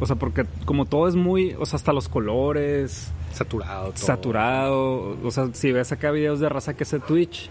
o 0.00 0.06
sea, 0.06 0.16
porque 0.16 0.46
como 0.64 0.86
todo 0.86 1.08
es 1.08 1.14
muy, 1.14 1.54
o 1.58 1.66
sea, 1.66 1.76
hasta 1.76 1.92
los 1.92 2.08
colores, 2.08 3.12
Saturado. 3.32 3.88
todo. 3.88 3.96
saturado, 3.96 5.18
o 5.22 5.30
sea, 5.30 5.50
si 5.52 5.72
ves 5.72 5.92
acá 5.92 6.10
videos 6.10 6.40
de 6.40 6.48
raza 6.48 6.74
que 6.74 6.84
hace 6.84 7.00
Twitch, 7.00 7.50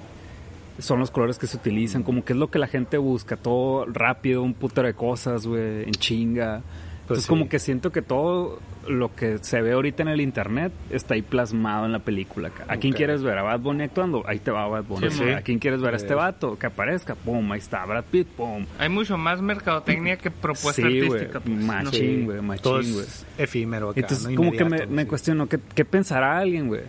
son 0.79 0.99
los 0.99 1.11
colores 1.11 1.37
que 1.37 1.47
se 1.47 1.57
utilizan, 1.57 2.03
como 2.03 2.25
que 2.25 2.33
es 2.33 2.39
lo 2.39 2.49
que 2.49 2.59
la 2.59 2.67
gente 2.67 2.97
busca, 2.97 3.37
todo 3.37 3.85
rápido, 3.85 4.41
un 4.41 4.53
putero 4.53 4.87
de 4.87 4.93
cosas, 4.93 5.47
güey, 5.47 5.83
en 5.83 5.91
chinga. 5.91 6.61
Pues 7.07 7.19
Entonces 7.19 7.23
sí. 7.25 7.29
como 7.29 7.49
que 7.49 7.59
siento 7.59 7.91
que 7.91 8.01
todo 8.01 8.59
lo 8.87 9.13
que 9.15 9.37
se 9.39 9.61
ve 9.61 9.73
ahorita 9.73 10.01
en 10.03 10.09
el 10.09 10.21
internet 10.21 10.71
está 10.89 11.13
ahí 11.13 11.21
plasmado 11.21 11.85
en 11.85 11.91
la 11.91 11.99
película. 11.99 12.47
acá. 12.47 12.65
¿A 12.67 12.77
quién 12.77 12.93
Ok. 12.93 12.97
quieres 12.97 13.21
ver? 13.21 13.37
¿A 13.37 13.43
Bad 13.43 13.59
Bunny 13.59 13.83
actuando? 13.83 14.23
Ahí 14.27 14.39
te 14.39 14.49
va 14.49 14.67
Bad 14.67 14.85
Bunny. 14.85 15.11
Sí, 15.11 15.17
sí. 15.19 15.29
¿A 15.29 15.41
quién 15.41 15.59
quieres 15.59 15.81
ver? 15.81 15.93
¿A 15.93 15.97
este 15.97 16.15
vato? 16.15 16.57
Que 16.57 16.65
aparezca. 16.65 17.13
Pum, 17.13 17.51
ahí 17.51 17.59
está. 17.59 17.85
Brad 17.85 18.05
Pitt, 18.05 18.27
pum. 18.29 18.65
Hay 18.79 18.89
mucho 18.89 19.17
más 19.17 19.39
mercadotecnia 19.41 20.17
que 20.17 20.31
propuesta 20.31 20.81
artística. 20.83 21.39
pues, 21.39 21.55
¿no? 21.55 21.65
Machín, 21.67 22.25
güey, 22.25 22.41
machín, 22.41 22.63
Todo 22.63 22.75
güey. 22.81 22.99
es 23.01 23.25
efímero 23.37 23.89
acá, 23.91 23.99
Entonces, 23.99 24.27
¿no? 24.29 24.35
como 24.35 24.51
que 24.53 24.65
me, 24.65 24.85
me 24.87 25.05
cuestiono, 25.05 25.47
¿qué, 25.47 25.59
qué 25.75 25.85
pensará 25.85 26.39
alguien, 26.39 26.67
güey? 26.69 26.81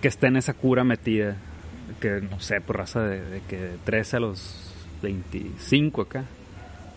Que 0.00 0.08
está 0.08 0.28
en 0.28 0.36
esa 0.36 0.54
cura 0.54 0.82
metida. 0.82 1.36
Que, 2.00 2.22
no 2.22 2.40
sé, 2.40 2.62
por 2.62 2.78
raza 2.78 3.02
de, 3.02 3.20
de 3.22 3.40
que 3.48 3.56
de 3.58 3.76
13 3.84 4.16
a 4.16 4.20
los 4.20 4.72
25 5.02 6.02
acá. 6.02 6.24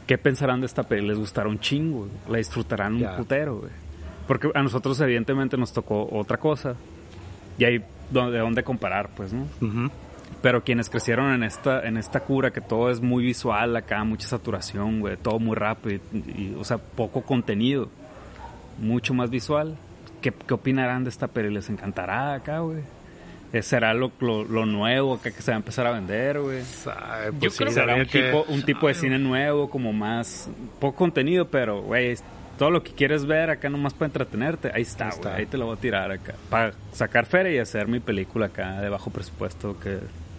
¿Qué 0.08 0.18
pensarán 0.18 0.60
de 0.60 0.68
esta 0.68 0.84
peli? 0.84 1.08
¿Les 1.08 1.18
gustará 1.18 1.50
un 1.50 1.60
chingo? 1.60 2.00
güey? 2.00 2.12
¿La 2.30 2.38
disfrutarán 2.38 2.96
un 2.96 3.18
putero, 3.18 3.58
güey? 3.58 3.72
Porque 4.28 4.50
a 4.54 4.62
nosotros, 4.62 5.00
evidentemente, 5.02 5.58
nos 5.58 5.74
tocó 5.74 6.08
otra 6.12 6.38
cosa. 6.38 6.76
Y 7.58 7.64
hay 7.66 7.80
de 7.80 8.40
dónde 8.40 8.64
comparar, 8.64 9.10
pues, 9.16 9.34
¿no? 9.34 9.48
Pero 10.42 10.64
quienes 10.64 10.90
crecieron 10.90 11.32
en 11.32 11.44
esta, 11.44 11.82
en 11.88 11.98
esta 11.98 12.20
cura, 12.20 12.52
que 12.52 12.62
todo 12.62 12.90
es 12.90 13.02
muy 13.02 13.24
visual 13.24 13.76
acá, 13.76 14.04
mucha 14.04 14.28
saturación, 14.28 15.00
güey, 15.00 15.18
todo 15.18 15.40
muy 15.40 15.56
rápido, 15.56 16.02
y, 16.12 16.18
y, 16.18 16.58
o 16.60 16.64
sea, 16.64 16.78
poco 16.78 17.22
contenido, 17.22 17.90
mucho 18.80 19.14
más 19.14 19.30
visual. 19.30 19.76
¿Qué, 20.22 20.32
qué 20.32 20.54
opinarán 20.54 21.04
de 21.04 21.10
esta 21.10 21.28
peli? 21.28 21.54
¿Les 21.54 21.70
encantará 21.70 22.34
acá, 22.34 22.60
güey? 22.60 22.82
¿Será 23.64 23.94
lo, 23.94 24.12
lo, 24.20 24.44
lo 24.44 24.66
nuevo 24.66 25.16
acá 25.16 25.32
que 25.32 25.42
se 25.42 25.52
va 25.52 25.56
a 25.56 25.60
empezar 25.60 25.86
a 25.88 25.92
vender, 25.92 26.40
güey? 26.40 26.62
Sabe, 26.64 27.28
Yo 27.34 27.40
pues 27.40 27.54
sí, 27.54 27.58
creo- 27.64 27.74
¿Será 27.74 27.86
sabía 27.88 28.04
un 28.04 28.10
que- 28.10 28.22
tipo, 28.24 28.46
un 28.50 28.62
tipo 28.64 28.88
de 28.88 28.94
cine 28.94 29.20
nuevo, 29.20 29.70
como 29.70 29.94
más, 29.94 30.50
poco 30.80 30.96
contenido, 30.98 31.48
pero, 31.50 31.82
güey, 31.82 32.16
todo 32.58 32.72
lo 32.72 32.82
que 32.84 32.92
quieres 32.94 33.26
ver 33.26 33.50
acá 33.50 33.70
nomás 33.70 33.94
para 33.94 34.08
entretenerte, 34.08 34.72
ahí 34.74 34.84
está, 34.84 35.10
Ahí 35.10 35.18
güey, 35.22 35.34
ahí 35.34 35.46
te 35.46 35.58
lo 35.58 35.66
voy 35.66 35.76
a 35.78 35.80
tirar 35.80 36.12
acá. 36.12 36.36
Para 36.50 36.74
sacar 36.94 37.26
feria 37.26 37.52
y 37.54 37.58
hacer 37.60 37.88
mi 37.88 38.00
película 38.00 38.46
acá 38.48 38.80
de 38.82 38.90
bajo 38.90 39.10
presupuesto 39.12 39.78
que 39.80 39.98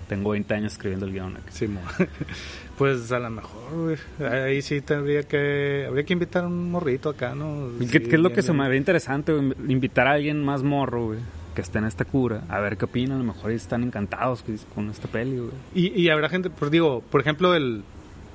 tengo 0.09 0.31
20 0.31 0.55
años 0.55 0.72
escribiendo 0.72 1.05
el 1.07 1.12
guion 1.12 1.37
acá. 1.37 1.50
Sí, 1.50 1.66
mo. 1.66 1.81
pues 2.79 3.11
a 3.12 3.18
lo 3.18 3.29
mejor, 3.31 3.72
güey, 3.74 4.31
ahí 4.31 4.62
sí 4.62 4.81
tendría 4.81 5.22
que, 5.24 5.85
habría 5.88 6.05
que 6.05 6.12
invitar 6.12 6.44
a 6.44 6.46
un 6.46 6.70
morrito 6.70 7.09
acá, 7.11 7.35
¿no? 7.35 7.70
¿Y 7.81 7.87
Sí, 7.87 7.98
¿Qué, 8.00 8.14
es 8.14 8.20
lo 8.20 8.29
que 8.31 8.37
bien, 8.37 8.44
se 8.46 8.52
me 8.52 8.64
haría 8.64 8.79
interesante? 8.79 9.33
güey? 9.33 9.52
Invitar 9.68 10.07
a 10.07 10.12
alguien 10.12 10.44
más 10.44 10.62
morro, 10.62 11.07
güey, 11.07 11.18
que 11.56 11.62
esté 11.62 11.78
en 11.78 11.86
esta 11.86 12.04
cura, 12.04 12.42
a 12.48 12.60
ver 12.60 12.76
qué 12.76 12.84
opina. 12.84 13.16
A 13.16 13.18
lo 13.18 13.24
mejor 13.24 13.50
están 13.50 13.82
encantados 13.82 14.44
con 14.74 14.90
esta 14.90 15.08
peli, 15.08 15.38
güey. 15.38 15.50
Y, 15.74 16.00
y 16.00 16.08
habrá 16.10 16.28
gente, 16.28 16.50
pues 16.50 16.70
digo, 16.70 17.00
por 17.10 17.20
ejemplo, 17.20 17.52
el 17.56 17.82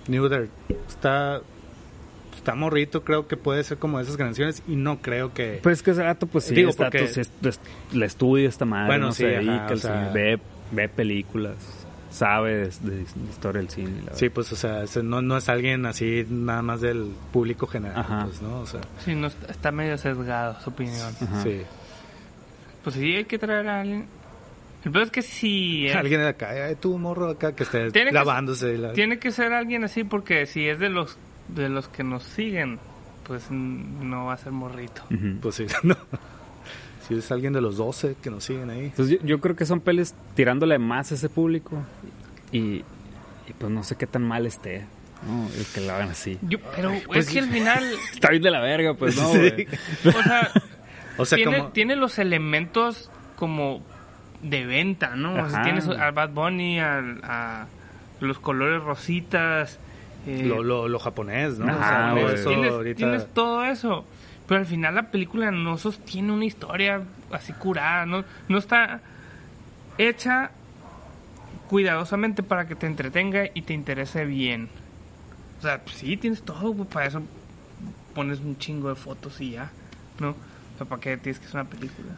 New 0.10 0.27
Dirt 0.27 0.49
está, 0.89 1.39
está 2.36 2.55
morrito, 2.55 3.03
creo 3.03 3.27
que 3.27 3.38
puede 3.38 3.63
ser 3.63 3.77
como 3.77 3.99
de 3.99 4.03
esas 4.03 4.17
canciones 4.17 4.63
y 4.67 4.75
no 4.75 4.97
creo 5.01 5.34
que... 5.34 5.60
Pues 5.63 5.77
es 5.77 5.84
que 5.84 5.91
ese 5.91 6.03
rato, 6.03 6.25
pues 6.27 6.45
sí, 6.45 6.55
Digo, 6.55 6.71
está, 6.71 6.86
porque- 6.86 6.99
pues, 6.99 7.17
es- 7.17 7.31
es- 7.43 7.60
le 7.93 8.05
estudia 8.05 8.49
esta 8.49 8.65
madre, 8.65 8.88
Bueno, 8.88 9.05
no 9.07 9.12
sí, 9.13 9.23
se 9.23 9.38
ajá, 9.38 9.45
dedica 9.45 9.67
al 9.67 9.79
sea- 9.79 10.10
cine, 10.10 10.13
ve, 10.13 10.39
ve 10.71 10.89
películas, 10.89 11.55
sabe 12.10 12.55
de, 12.55 12.65
de- 12.81 12.95
de 12.97 13.29
historia 13.29 13.62
del 13.62 13.69
cine. 13.69 14.01
la 14.05 14.15
Sí, 14.15 14.25
verdad. 14.25 14.34
pues, 14.36 14.51
o 14.51 14.55
sea, 14.55 14.84
no, 15.03 15.21
no 15.21 15.38
es 15.38 15.47
alguien 15.47 15.86
así 15.86 16.25
nada 16.29 16.62
más 16.63 16.81
del 16.81 17.12
público 17.31 17.67
general, 17.67 17.99
Ajá. 17.99 18.25
pues, 18.25 18.41
¿no? 18.41 18.60
O 18.62 18.65
sea, 18.65 18.81
Sí, 19.05 19.13
no, 19.13 19.27
está 19.27 19.51
está 19.51 19.71
medio 19.71 19.97
sesgado 19.99 20.60
su 20.62 20.71
opinión. 20.71 21.13
Ajá. 21.21 21.43
sí. 21.43 21.62
Pues 22.84 22.96
sí, 22.96 23.15
hay 23.15 23.26
que 23.26 23.38
traer 23.38 23.67
a 23.67 23.82
alguien. 23.82 24.06
El 24.84 24.91
peor 24.91 25.04
es 25.06 25.12
que 25.12 25.22
si... 25.22 25.88
eh, 25.88 25.94
Alguien 25.96 26.22
de 26.22 26.28
acá, 26.30 26.50
ay, 26.65 26.76
tú 26.80 26.98
morro 26.98 27.30
acá 27.30 27.56
que 27.56 27.63
esté 27.63 27.91
Tiene 27.91 28.10
que- 28.10 28.15
lavándose. 28.15 28.78
la- 28.78 28.94
Tiene 28.94 29.20
que 29.20 29.32
ser 29.32 29.54
alguien 29.54 29.84
así 29.84 30.04
porque 30.04 30.46
si 30.48 30.67
es 30.67 30.80
de 30.80 30.89
los 30.89 31.17
de 31.48 31.67
los 31.70 31.88
que 31.89 32.04
nos 32.04 32.24
siguen, 32.24 32.80
pues 33.28 33.52
no 33.52 34.26
va 34.26 34.34
a 34.34 34.38
ser 34.38 34.52
morrito. 34.54 35.04
Pues 35.41 35.56
sí, 35.56 35.65
no. 35.84 35.96
Si 37.08 37.15
es 37.15 37.32
alguien 37.32 37.52
de 37.54 37.62
los 37.62 37.78
12 37.78 38.15
que 38.24 38.30
nos 38.30 38.44
siguen 38.46 38.70
ahí. 38.70 38.86
Entonces 38.86 39.20
yo, 39.20 39.26
yo 39.28 39.39
creo 39.41 39.56
que 39.56 39.65
son 39.65 39.82
pelis 39.82 40.15
tirándole 40.36 40.78
más 40.80 41.12
a 41.12 41.15
ese 41.15 41.30
público 41.30 41.84
y, 42.52 42.78
y 43.48 43.54
pues 43.58 43.72
no 43.72 43.84
sé 43.84 43.96
qué 43.98 44.08
tan 44.08 44.24
mal 44.24 44.46
esté. 44.46 44.86
No, 45.28 45.48
el 45.56 45.65
que 45.65 45.82
lo 45.82 45.94
hagan 45.94 46.10
así. 46.10 46.39
Yo, 46.41 46.58
pero 46.76 46.91
pues 47.06 47.28
es 47.28 47.34
que 47.34 47.39
al 47.39 47.50
final, 47.50 47.84
Está 48.13 48.30
bien 48.30 48.41
de 48.41 48.50
la 48.52 48.62
verga, 48.62 48.94
pues 48.96 49.15
no, 49.17 49.32
Sí. 49.34 49.38
güey. 49.39 49.67
o 50.06 50.24
sea, 50.24 50.52
O 51.17 51.26
sea, 51.26 51.36
tiene, 51.36 51.58
como... 51.58 51.69
tiene 51.71 51.95
los 51.95 52.17
elementos 52.19 53.10
como 53.36 53.82
de 54.41 54.65
venta, 54.65 55.15
¿no? 55.15 55.43
O 55.43 55.50
sea, 55.50 55.62
tienes 55.63 55.88
al 55.88 56.12
Bad 56.13 56.30
Bunny, 56.32 56.80
al- 56.80 57.21
a 57.24 57.67
los 58.19 58.39
colores 58.39 58.82
rositas. 58.84 59.80
eh, 60.28 60.43
Lo, 60.45 60.63
lo, 60.63 60.88
lo 60.88 61.00
japonés, 61.00 61.58
¿no? 61.60 61.71
Ajá, 61.71 62.13
o 62.13 62.17
sea, 62.28 62.34
eso 62.36 62.50
tienes, 62.50 62.71
ahorita... 62.71 62.97
tienes 62.97 63.34
todo 63.34 63.63
eso. 63.65 64.06
Pero 64.47 64.60
al 64.60 64.65
final 64.65 64.95
la 64.95 65.04
película 65.12 65.50
no 65.52 65.78
sostiene 65.78 66.32
una 66.34 66.45
historia 66.45 67.02
así 67.32 67.54
curada, 67.54 68.06
no, 68.06 68.24
no 68.50 68.58
está 68.58 69.00
hecha 69.97 70.52
cuidadosamente 71.69 72.43
para 72.43 72.67
que 72.67 72.76
te 72.76 72.86
entretenga 72.88 73.45
y 73.54 73.62
te 73.62 73.74
interese 73.74 74.26
bien. 74.26 74.69
O 75.60 75.62
sea, 75.62 75.80
pues 75.84 75.95
sí, 75.95 76.17
tienes 76.17 76.43
todo, 76.43 76.74
pues 76.74 76.89
para 76.89 77.06
eso 77.06 77.21
pones 78.13 78.39
un 78.39 78.58
chingo 78.58 78.89
de 78.89 78.95
fotos 78.95 79.39
y 79.39 79.52
ya, 79.52 79.71
¿no? 80.19 80.36
Sea, 80.82 80.89
¿para 80.89 81.02
qué 81.02 81.17
tienes 81.17 81.39
que 81.39 81.46
hacer 81.48 81.62
una 81.62 81.70
película? 81.70 82.15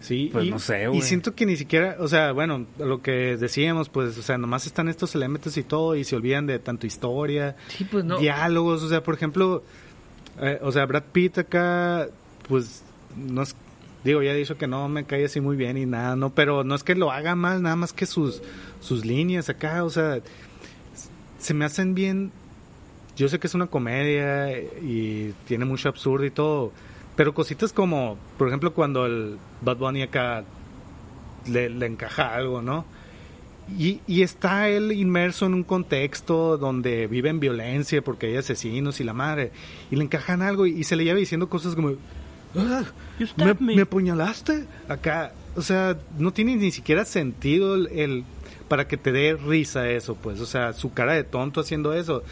Sí, 0.00 0.30
Pues 0.32 0.46
y, 0.46 0.50
no 0.50 0.58
sé, 0.58 0.84
y 0.84 0.86
güey. 0.86 1.02
siento 1.02 1.34
que 1.34 1.44
ni 1.44 1.56
siquiera, 1.56 1.96
o 2.00 2.08
sea, 2.08 2.32
bueno, 2.32 2.66
lo 2.78 3.02
que 3.02 3.36
decíamos, 3.36 3.90
pues, 3.90 4.16
o 4.16 4.22
sea, 4.22 4.38
nomás 4.38 4.66
están 4.66 4.88
estos 4.88 5.14
elementos 5.14 5.56
y 5.58 5.62
todo 5.62 5.94
y 5.94 6.04
se 6.04 6.16
olvidan 6.16 6.46
de 6.46 6.58
tanto 6.58 6.86
historia, 6.86 7.54
Sí, 7.68 7.84
pues 7.84 8.04
no. 8.04 8.18
diálogos, 8.18 8.82
o 8.82 8.88
sea, 8.88 9.02
por 9.02 9.14
ejemplo, 9.14 9.62
eh, 10.40 10.58
o 10.62 10.72
sea, 10.72 10.86
Brad 10.86 11.02
Pitt 11.12 11.36
acá, 11.38 12.08
pues, 12.48 12.82
no 13.14 13.42
es, 13.42 13.54
digo, 14.02 14.22
ya 14.22 14.32
he 14.32 14.36
dicho 14.36 14.56
que 14.56 14.66
no 14.66 14.88
me 14.88 15.04
cae 15.04 15.26
así 15.26 15.38
muy 15.40 15.56
bien 15.56 15.76
y 15.76 15.84
nada, 15.84 16.16
no, 16.16 16.30
pero 16.30 16.64
no 16.64 16.74
es 16.74 16.82
que 16.82 16.94
lo 16.94 17.12
haga 17.12 17.34
mal, 17.34 17.60
nada 17.60 17.76
más 17.76 17.92
que 17.92 18.06
sus, 18.06 18.40
sus 18.80 19.04
líneas 19.04 19.50
acá, 19.50 19.84
o 19.84 19.90
sea, 19.90 20.20
se 21.38 21.52
me 21.52 21.66
hacen 21.66 21.94
bien, 21.94 22.32
yo 23.16 23.28
sé 23.28 23.38
que 23.38 23.48
es 23.48 23.54
una 23.54 23.66
comedia 23.66 24.50
y 24.58 25.34
tiene 25.46 25.66
mucho 25.66 25.90
absurdo 25.90 26.24
y 26.24 26.30
todo, 26.30 26.72
pero 27.20 27.34
cositas 27.34 27.74
como, 27.74 28.16
por 28.38 28.48
ejemplo, 28.48 28.72
cuando 28.72 29.04
el 29.04 29.36
Bad 29.60 29.76
Bunny 29.76 30.00
acá 30.00 30.42
le, 31.46 31.68
le 31.68 31.84
encaja 31.84 32.34
algo, 32.34 32.62
¿no? 32.62 32.86
Y, 33.78 34.00
y 34.06 34.22
está 34.22 34.70
él 34.70 34.90
inmerso 34.92 35.44
en 35.44 35.52
un 35.52 35.62
contexto 35.62 36.56
donde 36.56 37.08
vive 37.08 37.28
en 37.28 37.38
violencia 37.38 38.00
porque 38.00 38.28
hay 38.28 38.36
asesinos 38.38 39.00
y 39.00 39.04
la 39.04 39.12
madre. 39.12 39.52
Y 39.90 39.96
le 39.96 40.04
encajan 40.04 40.40
algo 40.40 40.66
y, 40.66 40.70
y 40.80 40.84
se 40.84 40.96
le 40.96 41.04
lleva 41.04 41.18
diciendo 41.18 41.50
cosas 41.50 41.74
como... 41.74 41.90
"Ah, 42.56 42.84
You 43.18 43.26
¿me, 43.26 43.26
stabbed 43.26 43.60
me." 43.60 43.76
me 43.76 43.82
apuñalaste? 43.82 44.64
Acá, 44.88 45.34
o 45.56 45.60
sea, 45.60 45.98
no 46.18 46.32
tiene 46.32 46.56
ni 46.56 46.70
siquiera 46.70 47.04
sentido 47.04 47.74
el, 47.74 47.88
el- 47.88 48.24
para 48.68 48.88
que 48.88 48.96
te 48.96 49.12
dé 49.12 49.34
risa 49.36 49.90
eso, 49.90 50.14
pues. 50.14 50.40
O 50.40 50.46
sea, 50.46 50.72
su 50.72 50.94
cara 50.94 51.12
de 51.12 51.24
tonto 51.24 51.60
haciendo 51.60 51.92
eso. 51.92 52.22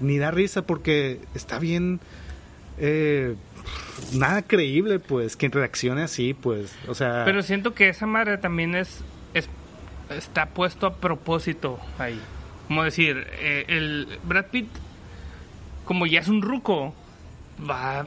Ni 0.00 0.16
da 0.18 0.30
risa 0.30 0.62
porque 0.62 1.18
está 1.34 1.58
bien... 1.58 1.98
eh, 2.78 3.34
nada 4.12 4.42
creíble, 4.42 4.98
pues, 4.98 5.36
quien 5.36 5.52
reaccione 5.52 6.02
así, 6.02 6.34
pues. 6.34 6.74
O 6.86 6.94
sea... 6.94 7.24
Pero 7.24 7.42
siento 7.42 7.74
que 7.74 7.88
esa 7.88 8.06
madre 8.06 8.38
también 8.38 8.74
es, 8.74 9.02
es 9.34 9.48
está 10.10 10.46
puesto 10.46 10.86
a 10.86 10.94
propósito 10.96 11.78
ahí. 11.98 12.20
Como 12.66 12.84
decir, 12.84 13.26
eh, 13.40 13.64
el 13.68 14.18
Brad 14.24 14.46
Pitt, 14.46 14.68
como 15.84 16.06
ya 16.06 16.20
es 16.20 16.28
un 16.28 16.42
ruco, 16.42 16.94
va, 17.68 18.06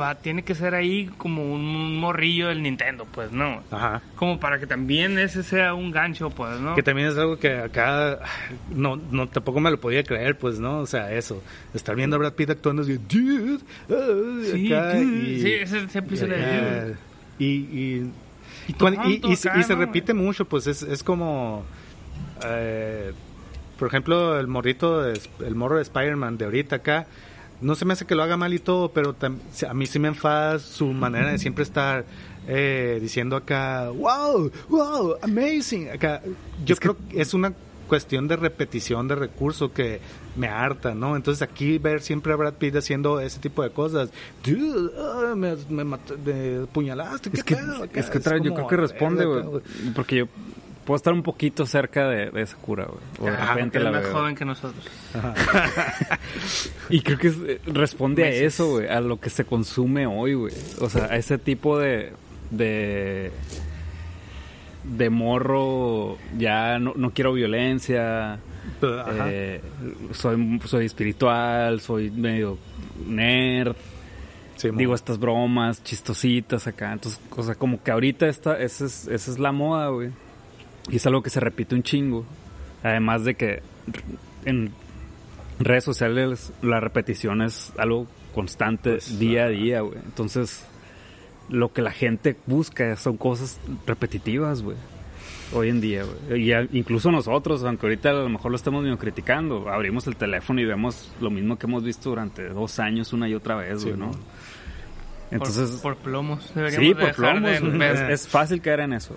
va, 0.00 0.14
tiene 0.16 0.42
que 0.42 0.54
ser 0.54 0.74
ahí 0.74 1.10
como 1.18 1.52
un 1.52 1.96
morrillo 1.98 2.48
del 2.48 2.62
Nintendo, 2.62 3.06
pues, 3.12 3.30
¿no? 3.32 3.62
Ajá. 3.70 4.00
Como 4.16 4.38
para 4.40 4.58
que 4.58 4.66
también 4.66 5.18
ese 5.18 5.42
sea 5.42 5.74
un 5.74 5.90
gancho, 5.90 6.30
pues, 6.30 6.58
¿no? 6.60 6.74
Que 6.74 6.82
también 6.82 7.08
es 7.08 7.18
algo 7.18 7.38
que 7.38 7.58
acá 7.58 8.18
no, 8.74 8.96
no 9.10 9.28
tampoco 9.28 9.60
me 9.60 9.70
lo 9.70 9.78
podía 9.80 10.02
creer, 10.02 10.38
pues, 10.38 10.58
¿no? 10.58 10.78
O 10.78 10.86
sea, 10.86 11.12
eso, 11.12 11.42
estar 11.74 11.94
viendo 11.96 12.16
a 12.16 12.18
Brad 12.20 12.32
Pitt 12.34 12.50
actuando 12.50 12.82
así, 12.82 12.98
dude, 13.08 13.58
ah", 13.90 14.50
Sí, 14.52 14.72
acá, 14.72 14.94
dude. 14.98 15.04
y, 15.30 15.40
Sí, 15.40 15.52
ese 15.52 15.88
siempre 15.88 16.16
se 16.16 16.26
le 16.28 16.36
ah, 16.44 16.86
y, 17.38 17.44
y, 17.46 18.10
Y 18.68 18.72
cuando- 18.74 19.08
y- 19.08 19.20
y 19.24 19.36
se- 19.36 19.48
acá, 19.50 19.58
y 19.60 19.62
se 19.64 19.74
repite 19.74 20.14
mucho, 20.14 20.44
pues 20.44 20.66
es, 20.66 20.82
es 20.82 21.02
como, 21.02 21.64
eh, 22.44 23.12
por 23.78 23.88
ejemplo, 23.88 24.38
el 24.38 24.46
morrito, 24.46 25.02
de, 25.02 25.20
el 25.44 25.54
morro 25.54 25.76
de 25.76 25.82
Spider-Man 25.82 26.38
de 26.38 26.44
ahorita 26.44 26.76
acá, 26.76 27.06
no 27.62 27.74
se 27.74 27.84
me 27.84 27.92
hace 27.92 28.04
que 28.04 28.14
lo 28.14 28.22
haga 28.22 28.36
mal 28.36 28.52
y 28.52 28.58
todo, 28.58 28.90
pero 28.90 29.14
a 29.68 29.74
mí 29.74 29.86
sí 29.86 29.98
me 29.98 30.08
enfada 30.08 30.58
su 30.58 30.86
manera 30.86 31.30
de 31.30 31.38
siempre 31.38 31.64
estar 31.64 32.04
eh, 32.46 32.98
diciendo 33.00 33.36
acá, 33.36 33.90
wow, 33.90 34.50
wow, 34.68 35.16
amazing. 35.22 35.90
Acá, 35.90 36.22
yo 36.64 36.76
creo 36.76 36.96
que 36.96 37.20
es 37.20 37.34
una 37.34 37.52
cuestión 37.88 38.26
de 38.26 38.36
repetición 38.36 39.06
de 39.06 39.14
recurso 39.14 39.72
que 39.72 40.00
me 40.34 40.48
harta, 40.48 40.94
¿no? 40.94 41.14
Entonces 41.14 41.42
aquí 41.42 41.78
ver 41.78 42.00
siempre 42.00 42.32
a 42.32 42.36
Brad 42.36 42.54
Pitt 42.54 42.74
haciendo 42.76 43.20
ese 43.20 43.38
tipo 43.38 43.62
de 43.62 43.70
cosas, 43.70 44.10
dude, 44.42 44.90
ah, 44.98 45.34
me, 45.36 45.56
me, 45.68 45.84
me 45.84 46.62
apuñalaste, 46.64 47.30
¿qué 47.30 47.36
Es 47.38 47.44
que, 47.44 47.56
pedo 47.56 47.82
acá?" 47.84 48.00
es 48.00 48.08
que 48.08 48.18
otra 48.18 48.34
vez 48.34 48.44
yo 48.44 48.54
creo 48.54 48.66
que 48.66 48.76
responde, 48.76 49.24
güey. 49.26 49.44
Porque 49.94 50.16
yo 50.16 50.26
puedo 50.84 50.96
estar 50.96 51.12
un 51.12 51.22
poquito 51.22 51.64
cerca 51.66 52.08
de, 52.08 52.30
de 52.30 52.42
esa 52.42 52.56
cura, 52.56 52.84
güey. 52.86 53.00
Porque 53.18 53.78
es 53.78 53.84
la 53.84 53.90
más 53.90 54.02
veo. 54.02 54.12
joven 54.12 54.34
que 54.34 54.44
nosotros. 54.44 54.84
Y 56.90 57.00
creo 57.00 57.18
que 57.18 57.28
es- 57.28 57.36
eh, 57.46 57.60
responde 57.66 58.24
a 58.24 58.28
eso, 58.28 58.68
güey, 58.72 58.88
a 58.88 59.00
lo 59.00 59.18
que 59.20 59.30
se 59.30 59.44
consume 59.44 60.06
hoy, 60.06 60.34
güey. 60.34 60.54
O 60.80 60.88
sea, 60.88 61.04
a 61.06 61.16
ese 61.16 61.38
tipo 61.38 61.78
de 61.78 62.12
de 62.50 63.30
de 64.84 65.10
morro, 65.10 66.18
ya 66.36 66.78
no, 66.78 66.92
no 66.96 67.10
quiero 67.12 67.32
violencia, 67.32 68.38
eh, 68.82 69.60
soy 70.12 70.60
soy 70.64 70.86
espiritual, 70.86 71.80
soy 71.80 72.10
medio 72.10 72.58
nerd, 73.06 73.76
Sí, 74.56 74.68
digo 74.74 74.94
estas 74.94 75.18
bromas 75.18 75.82
chistositas 75.82 76.66
acá. 76.66 76.92
Entonces, 76.92 77.20
o 77.30 77.42
sea, 77.42 77.54
como 77.54 77.82
que 77.82 77.90
ahorita 77.90 78.28
esta, 78.28 78.58
esa 78.60 78.84
es, 78.84 79.08
esa 79.08 79.30
es 79.32 79.38
la 79.38 79.50
moda, 79.50 79.88
güey. 79.88 80.10
Y 80.90 80.96
es 80.96 81.06
algo 81.06 81.22
que 81.22 81.30
se 81.30 81.40
repite 81.40 81.74
un 81.74 81.82
chingo. 81.82 82.24
Además 82.82 83.24
de 83.24 83.34
que 83.34 83.62
en 84.44 84.72
redes 85.60 85.84
sociales 85.84 86.52
la 86.62 86.80
repetición 86.80 87.42
es 87.42 87.72
algo 87.78 88.06
constante 88.34 88.92
Pues, 88.92 89.18
día 89.18 89.44
a 89.44 89.48
día, 89.48 89.80
güey. 89.82 89.98
Entonces, 90.04 90.66
lo 91.48 91.72
que 91.72 91.82
la 91.82 91.92
gente 91.92 92.36
busca 92.46 92.96
son 92.96 93.16
cosas 93.16 93.60
repetitivas, 93.86 94.62
güey. 94.62 94.76
Hoy 95.54 95.68
en 95.68 95.80
día, 95.82 96.02
güey. 96.04 96.42
Y 96.44 96.52
a- 96.52 96.66
incluso 96.72 97.10
nosotros, 97.12 97.62
aunque 97.62 97.86
ahorita 97.86 98.10
a 98.10 98.14
lo 98.14 98.28
mejor 98.28 98.50
lo 98.50 98.56
estamos 98.56 98.82
medio 98.82 98.98
criticando, 98.98 99.68
abrimos 99.68 100.06
el 100.06 100.16
teléfono 100.16 100.60
y 100.60 100.64
vemos 100.64 101.12
lo 101.20 101.30
mismo 101.30 101.58
que 101.58 101.66
hemos 101.66 101.84
visto 101.84 102.08
durante 102.08 102.48
dos 102.48 102.78
años 102.80 103.12
una 103.12 103.28
y 103.28 103.34
otra 103.34 103.56
vez, 103.56 103.82
Sí, 103.82 103.88
güey, 103.88 104.00
¿no? 104.00 104.10
Entonces, 105.30 105.70
por, 105.82 105.94
por 105.96 105.96
plomos. 106.04 106.52
Deberíamos 106.54 106.86
sí, 106.88 106.94
por 106.94 107.04
dejar 107.04 107.14
plomos, 107.60 107.78
de 107.78 107.92
es, 107.92 108.00
es 108.22 108.28
fácil 108.28 108.60
caer 108.60 108.80
en 108.80 108.94
eso. 108.94 109.14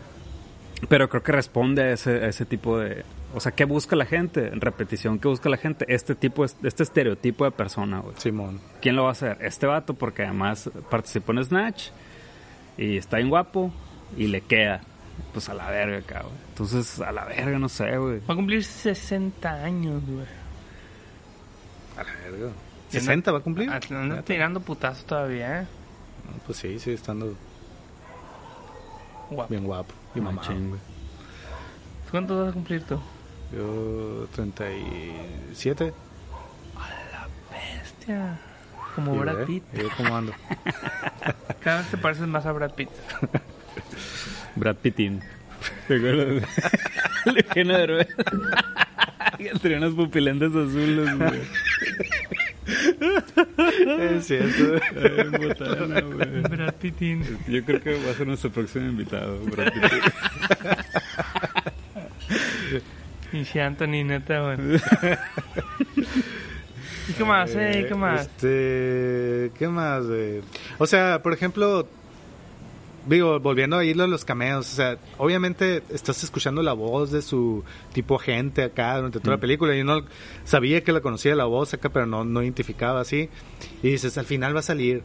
Pero 0.89 1.09
creo 1.09 1.23
que 1.23 1.31
responde 1.31 1.83
a 1.83 1.91
ese, 1.93 2.11
a 2.25 2.27
ese 2.27 2.45
tipo 2.45 2.77
de... 2.79 3.03
O 3.33 3.39
sea, 3.39 3.51
¿qué 3.53 3.65
busca 3.65 3.95
la 3.95 4.05
gente? 4.05 4.47
En 4.47 4.61
repetición, 4.61 5.19
¿qué 5.19 5.27
busca 5.27 5.49
la 5.49 5.57
gente? 5.57 5.85
Este 5.87 6.15
tipo, 6.15 6.45
este 6.45 6.83
estereotipo 6.83 7.43
de 7.45 7.51
persona, 7.51 7.99
güey. 7.99 8.15
Simón. 8.17 8.59
¿Quién 8.81 8.95
lo 8.95 9.03
va 9.03 9.09
a 9.09 9.11
hacer? 9.13 9.37
Este 9.41 9.65
vato, 9.65 9.93
porque 9.93 10.23
además 10.23 10.69
participó 10.89 11.31
en 11.33 11.43
Snatch 11.43 11.89
y 12.77 12.97
está 12.97 13.17
bien 13.17 13.29
guapo 13.29 13.71
y 14.17 14.27
le 14.27 14.41
queda. 14.41 14.81
Pues 15.33 15.47
a 15.49 15.53
la 15.53 15.69
verga, 15.69 16.01
cabrón. 16.05 16.33
Entonces, 16.49 16.99
a 16.99 17.11
la 17.11 17.25
verga, 17.25 17.57
no 17.57 17.69
sé, 17.69 17.97
güey. 17.97 18.19
Va 18.19 18.33
a 18.33 18.37
cumplir 18.37 18.63
60 18.63 19.49
años, 19.63 20.01
güey. 20.05 20.25
A 21.97 22.03
la 22.03 22.11
verga. 22.29 22.51
Y 22.91 22.97
anda- 22.97 23.13
¿60 23.15 23.33
va 23.33 23.37
a 23.39 23.41
cumplir? 23.41 23.69
Ah, 23.69 23.79
Anda 23.89 24.21
tirando 24.23 24.59
putazos 24.59 25.05
todavía, 25.05 25.61
¿eh? 25.61 25.67
No, 26.25 26.37
Pues 26.45 26.57
sí, 26.59 26.77
sigue 26.79 26.95
estando 26.95 27.33
Guapo. 29.29 29.49
bien 29.49 29.63
guapo. 29.63 29.93
Y. 30.15 30.21
Machín, 30.21 30.69
güey. 30.69 30.81
¿Cuántos 32.11 32.39
vas 32.39 32.49
a 32.49 32.53
cumplir 32.53 32.83
tú? 32.83 32.99
Yo 33.55 34.27
37. 34.35 35.93
Bestia. 37.51 38.39
Como 38.95 39.15
Y 39.15 39.19
Brad 39.19 39.35
ve, 39.35 39.45
Pitt. 39.45 39.63
y 39.73 39.77
ve 39.77 39.87
cómo 39.97 40.15
ando. 40.15 40.33
Cada 41.63 41.79
vez 41.79 41.87
te 41.91 41.97
pareces 41.97 42.27
más 42.27 42.45
a 42.45 42.51
Brad 42.51 42.71
Pitt. 42.73 42.89
Brad 44.55 44.75
Pittin. 44.77 45.21
¿Te 45.87 45.95
acuerdas? 45.97 46.43
De 47.55 47.63
Derbez. 47.63 48.07
Que 49.37 49.49
Tenía 49.61 49.77
unas 49.79 49.93
pupilentes 49.93 50.49
azules, 50.49 51.17
güey. 51.17 51.41
Es 52.65 54.25
cierto. 54.27 54.81
Ay, 54.95 55.47
botana, 55.47 56.01
güey. 56.01 56.41
Brad 56.41 56.73
Pittin. 56.75 57.23
Yo 57.47 57.63
creo 57.63 57.81
que 57.81 57.93
va 58.03 58.11
a 58.11 58.13
ser 58.13 58.27
nuestro 58.27 58.51
próximo 58.51 58.87
invitado, 58.87 59.39
Brad 59.39 59.71
Pittin. 59.73 59.99
Y 63.33 63.59
Anthony, 63.59 64.03
neta, 64.05 64.39
güey. 64.41 64.57
¿Y 67.07 67.13
qué 67.13 67.23
más, 67.23 67.53
eh? 67.55 67.85
¿Qué 67.87 67.95
más? 67.95 68.21
Este, 68.21 69.51
¿qué 69.57 69.67
más? 69.67 70.05
güey? 70.05 70.41
O 70.77 70.87
sea, 70.87 71.21
por 71.21 71.33
ejemplo, 71.33 71.87
digo, 73.07 73.39
volviendo 73.39 73.77
a 73.77 73.85
irlo 73.85 74.03
a 74.03 74.07
los 74.07 74.25
cameos, 74.25 74.71
o 74.71 74.75
sea, 74.75 74.97
obviamente 75.17 75.83
estás 75.89 76.23
escuchando 76.23 76.61
la 76.61 76.73
voz 76.73 77.11
de 77.11 77.21
su 77.21 77.63
tipo 77.93 78.15
agente 78.15 78.63
acá 78.63 78.97
durante 78.97 79.19
toda 79.19 79.31
la 79.31 79.37
Mm. 79.37 79.41
película. 79.41 79.75
y 79.75 79.83
no 79.83 80.01
sabía 80.43 80.83
que 80.83 80.91
la 80.91 81.01
conocía 81.01 81.35
la 81.35 81.45
voz 81.45 81.73
acá, 81.73 81.89
pero 81.89 82.05
no, 82.05 82.23
no 82.23 82.41
identificaba 82.43 83.01
así. 83.01 83.29
Y 83.83 83.89
dices, 83.89 84.17
al 84.17 84.25
final 84.25 84.55
va 84.55 84.59
a 84.59 84.63
salir. 84.63 85.03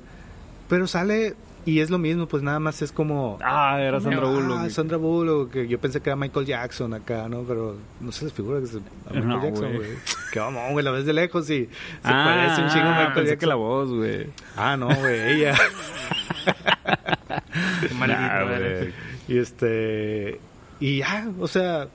Pero 0.68 0.86
sale 0.86 1.34
y 1.66 1.80
es 1.80 1.90
lo 1.90 1.98
mismo, 1.98 2.26
pues 2.26 2.42
nada 2.42 2.58
más 2.58 2.80
es 2.80 2.90
como... 2.90 3.38
Ah, 3.44 3.76
era 3.80 4.00
Sandra 4.00 4.26
Ah, 4.26 4.30
Bullock. 4.30 4.70
Sandra 4.70 4.96
Bullock, 4.96 5.50
que 5.50 5.68
yo 5.68 5.78
pensé 5.78 6.00
que 6.00 6.08
era 6.08 6.16
Michael 6.16 6.46
Jackson 6.46 6.94
acá, 6.94 7.28
¿no? 7.28 7.42
Pero 7.42 7.76
no 8.00 8.12
se 8.12 8.24
les 8.24 8.32
figura 8.32 8.60
que 8.60 8.64
es 8.64 8.74
Michael 8.74 9.28
No, 9.28 9.42
Jackson, 9.42 9.76
güey. 9.76 9.90
Qué 10.32 10.38
vamos, 10.38 10.72
güey, 10.72 10.82
la 10.84 10.90
ves 10.90 11.04
de 11.04 11.12
lejos 11.12 11.50
y 11.50 11.64
se 11.66 11.68
ah, 12.04 12.24
parece 12.24 12.62
un 12.62 12.68
chingo 12.70 12.86
a 12.86 12.90
Michael 12.92 13.12
pensé 13.12 13.30
Jackson. 13.32 13.38
que 13.40 13.46
la 13.46 13.54
voz, 13.56 13.90
güey. 13.90 14.26
Ah, 14.56 14.76
no, 14.78 14.86
güey, 14.86 15.32
ella. 15.34 15.54
Nah, 18.06 18.44
y 19.28 19.38
este. 19.38 20.40
Y 20.80 20.98
ya, 20.98 21.30
o 21.38 21.46
sea, 21.48 21.88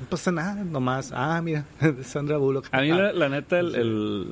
no 0.00 0.06
pasa 0.08 0.30
nada, 0.32 0.62
nomás. 0.64 1.12
Ah, 1.14 1.40
mira, 1.42 1.64
Sandra 2.02 2.36
Bullock. 2.36 2.68
A 2.72 2.80
mí, 2.80 2.90
Ah, 2.90 2.96
la, 2.96 3.12
la 3.12 3.28
neta, 3.28 3.58
el, 3.58 3.74
el, 3.74 4.30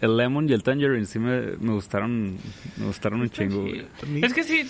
el 0.00 0.16
Lemon 0.16 0.48
y 0.48 0.52
el 0.52 0.62
Tangerine 0.62 1.06
sí 1.06 1.18
me, 1.18 1.56
me 1.58 1.72
gustaron 1.72 2.36
me 2.76 2.86
gustaron 2.86 3.20
un 3.22 3.30
chingo, 3.30 3.60
güey. 3.62 3.86
Es 4.22 4.34
que 4.34 4.42
sí. 4.44 4.68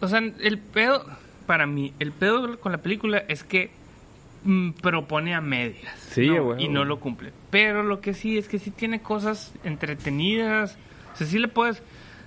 O 0.00 0.08
sea, 0.08 0.18
el 0.18 0.58
pedo, 0.58 1.04
para 1.46 1.66
mí, 1.66 1.92
el 1.98 2.12
pedo 2.12 2.58
con 2.60 2.72
la 2.72 2.78
película 2.78 3.18
es 3.28 3.44
que 3.44 3.70
mm, 4.44 4.70
propone 4.72 5.34
a 5.34 5.40
medias. 5.40 5.96
Sí, 6.10 6.26
¿no? 6.28 6.44
güey, 6.44 6.64
Y 6.64 6.68
no 6.68 6.84
lo 6.84 6.98
cumple. 7.00 7.32
Pero 7.50 7.82
lo 7.82 8.00
que 8.00 8.12
sí 8.14 8.36
es 8.38 8.48
que 8.48 8.58
sí 8.58 8.70
tiene 8.70 9.00
cosas 9.00 9.52
entretenidas. 9.64 10.76
O 11.14 11.16
sea, 11.16 11.26
sí 11.26 11.38
le 11.38 11.48
puedes. 11.48 11.82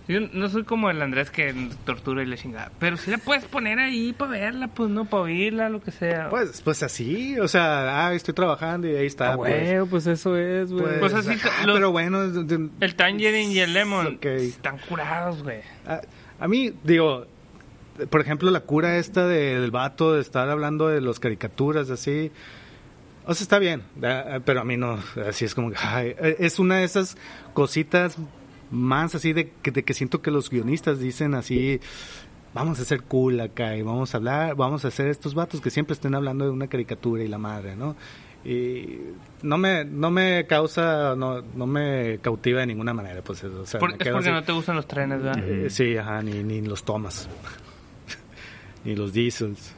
Yo 0.07 0.19
no 0.19 0.49
soy 0.49 0.63
como 0.63 0.89
el 0.91 1.01
Andrés 1.01 1.31
que 1.31 1.51
tortura 1.83 2.21
y 2.21 2.27
le 2.27 2.37
chingada. 2.37 2.71
Pero 2.79 2.95
sí 2.95 3.09
la 3.09 3.17
puedes 3.17 3.43
poner 3.45 3.79
ahí 3.79 4.13
para 4.13 4.31
verla, 4.31 4.67
pues 4.67 4.89
no, 4.91 5.05
para 5.05 5.23
oírla, 5.23 5.69
lo 5.69 5.81
que 5.81 5.89
sea. 5.91 6.29
Pues, 6.29 6.61
pues 6.61 6.83
así, 6.83 7.39
o 7.39 7.47
sea, 7.47 8.05
ah, 8.07 8.13
estoy 8.13 8.35
trabajando 8.35 8.87
y 8.87 8.95
ahí 8.95 9.07
está. 9.07 9.33
Ah, 9.33 9.37
pues. 9.37 9.77
güey, 9.77 9.89
pues 9.89 10.05
eso 10.05 10.37
es, 10.37 10.71
güey. 10.71 10.83
Pues, 10.85 10.99
Pues 10.99 11.13
así 11.15 11.31
ajá, 11.31 11.65
los- 11.65 11.75
pero 11.75 11.91
bueno, 11.91 12.21
el 12.23 12.95
Tangerine 12.95 13.51
y 13.51 13.59
el 13.59 13.73
Lemon 13.73 14.15
Ok. 14.17 14.25
están 14.25 14.77
curados, 14.87 15.41
güey. 15.41 15.61
a, 15.87 16.01
a 16.39 16.47
mí, 16.47 16.71
digo, 16.83 17.25
por 18.11 18.21
ejemplo, 18.21 18.51
la 18.51 18.59
cura 18.59 18.97
esta 18.97 19.25
de- 19.25 19.59
del 19.59 19.71
vato 19.71 20.13
de 20.13 20.21
estar 20.21 20.47
hablando 20.49 20.87
de 20.87 21.01
las 21.01 21.19
caricaturas, 21.19 21.89
así. 21.89 22.31
O 23.25 23.33
sea, 23.33 23.43
está 23.43 23.57
bien, 23.57 23.81
da- 23.95 24.39
pero 24.45 24.61
a 24.61 24.65
mí 24.65 24.77
no, 24.77 24.99
así 25.27 25.45
es 25.45 25.55
como 25.55 25.71
que, 25.71 25.77
ay, 25.81 26.09
eh, 26.19 26.35
es 26.39 26.59
una 26.59 26.75
de 26.77 26.83
esas 26.83 27.17
cositas 27.55 28.17
más 28.75 29.15
así 29.15 29.33
de 29.33 29.49
que, 29.61 29.71
de 29.71 29.83
que 29.83 29.93
siento 29.93 30.21
que 30.21 30.31
los 30.31 30.49
guionistas 30.49 30.99
dicen 30.99 31.33
así, 31.33 31.79
vamos 32.53 32.79
a 32.79 32.85
ser 32.85 33.03
cool 33.03 33.39
acá 33.39 33.75
y 33.75 33.81
vamos 33.81 34.13
a 34.13 34.17
hablar, 34.17 34.55
vamos 34.55 34.85
a 34.85 34.89
hacer 34.89 35.07
estos 35.07 35.33
vatos 35.33 35.61
que 35.61 35.69
siempre 35.69 35.93
estén 35.93 36.13
hablando 36.15 36.45
de 36.45 36.51
una 36.51 36.67
caricatura 36.67 37.23
y 37.23 37.27
la 37.27 37.37
madre, 37.37 37.75
¿no? 37.75 37.95
Y 38.45 38.99
no 39.41 39.57
me, 39.57 39.83
no 39.85 40.11
me 40.11 40.45
causa, 40.45 41.15
no, 41.15 41.41
no 41.41 41.65
me 41.65 42.19
cautiva 42.21 42.59
de 42.59 42.67
ninguna 42.67 42.93
manera, 42.93 43.23
pues, 43.23 43.43
o 43.43 43.65
sea, 43.65 43.79
Por- 43.79 43.89
es 43.91 43.97
porque 43.97 44.09
así. 44.19 44.29
no 44.29 44.43
te 44.43 44.51
gustan 44.51 44.75
los 44.75 44.87
trenes, 44.87 45.23
¿verdad? 45.23 45.43
Eh, 45.47 45.69
sí, 45.71 45.97
ajá, 45.97 46.21
ni, 46.21 46.43
ni 46.43 46.61
los 46.61 46.83
tomas. 46.83 47.27
ni 48.85 48.95
los 48.95 49.13
diesels. 49.13 49.73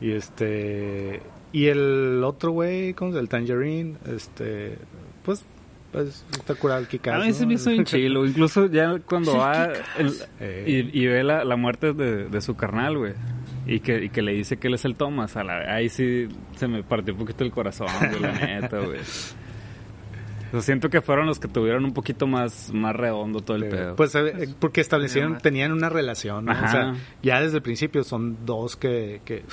Y 0.00 0.10
este. 0.12 1.20
Y 1.52 1.66
el 1.66 2.22
otro 2.24 2.50
güey, 2.52 2.94
¿cómo 2.94 3.10
se 3.10 3.14
llama? 3.16 3.22
El 3.22 3.28
Tangerine, 3.28 3.96
este. 4.12 4.78
Pues. 5.24 5.44
Pues 5.92 6.24
está 6.32 6.54
curado 6.54 6.80
el 6.80 6.86
Kikaz, 6.88 7.14
A 7.22 7.24
mí 7.24 7.32
se 7.32 7.42
¿no? 7.42 7.48
me 7.48 7.54
hizo 7.54 7.70
bien 7.70 7.84
chilo. 7.84 8.26
Incluso 8.26 8.66
ya 8.66 8.98
cuando 9.00 9.36
va 9.38 9.70
el- 9.98 10.12
Eh. 10.40 10.88
y, 10.92 11.02
y 11.02 11.06
ve 11.06 11.24
la, 11.24 11.44
la 11.44 11.56
muerte 11.56 11.92
de, 11.92 12.28
de 12.28 12.40
su 12.40 12.54
carnal, 12.56 12.98
güey. 12.98 13.14
Y 13.66 13.80
que, 13.80 14.04
y 14.04 14.08
que 14.10 14.22
le 14.22 14.32
dice 14.32 14.56
que 14.56 14.68
él 14.68 14.74
es 14.74 14.84
el 14.84 14.94
Thomas. 14.96 15.36
A 15.36 15.44
la, 15.44 15.74
ahí 15.74 15.88
sí 15.88 16.28
se 16.56 16.68
me 16.68 16.82
partió 16.82 17.12
un 17.14 17.20
poquito 17.20 17.44
el 17.44 17.50
corazón, 17.50 17.88
güey, 18.00 18.20
la 18.20 18.32
neta, 18.32 18.78
güey. 18.78 18.98
O 19.00 20.52
sea, 20.52 20.60
siento 20.62 20.88
que 20.88 21.02
fueron 21.02 21.26
los 21.26 21.38
que 21.38 21.48
tuvieron 21.48 21.84
un 21.84 21.92
poquito 21.92 22.26
más, 22.26 22.72
más 22.72 22.96
redondo 22.96 23.40
todo 23.40 23.58
el 23.58 23.66
pedo. 23.68 23.96
Pues 23.96 24.14
eh, 24.14 24.54
porque 24.58 24.80
establecieron, 24.80 25.36
tenían 25.38 25.72
una 25.72 25.90
relación, 25.90 26.46
¿no? 26.46 26.52
O 26.52 26.68
sea, 26.68 26.94
ya 27.22 27.40
desde 27.42 27.56
el 27.58 27.62
principio 27.62 28.02
son 28.04 28.46
dos 28.46 28.74
que, 28.76 29.20
que 29.26 29.44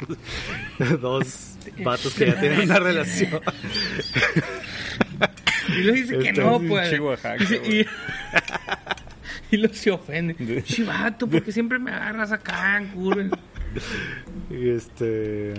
dos 1.00 1.56
vatos 1.84 2.14
que 2.14 2.26
ya 2.26 2.40
tienen 2.40 2.62
una 2.62 2.78
relación. 2.80 3.40
Y 5.80 5.84
luego 5.84 5.96
dice 5.98 6.18
que 6.18 6.32
no, 6.32 6.60
pues. 6.60 6.92
Y, 6.92 7.86
y 9.50 9.56
luego 9.56 9.74
se 9.74 9.90
ofende. 9.90 10.62
Chivato, 10.62 11.26
porque 11.26 11.52
siempre 11.52 11.78
me 11.78 11.90
agarras 11.92 12.32
acá 12.32 12.78
en 12.78 12.88
curva. 12.88 13.38
y 14.50 14.68
este, 14.70 15.54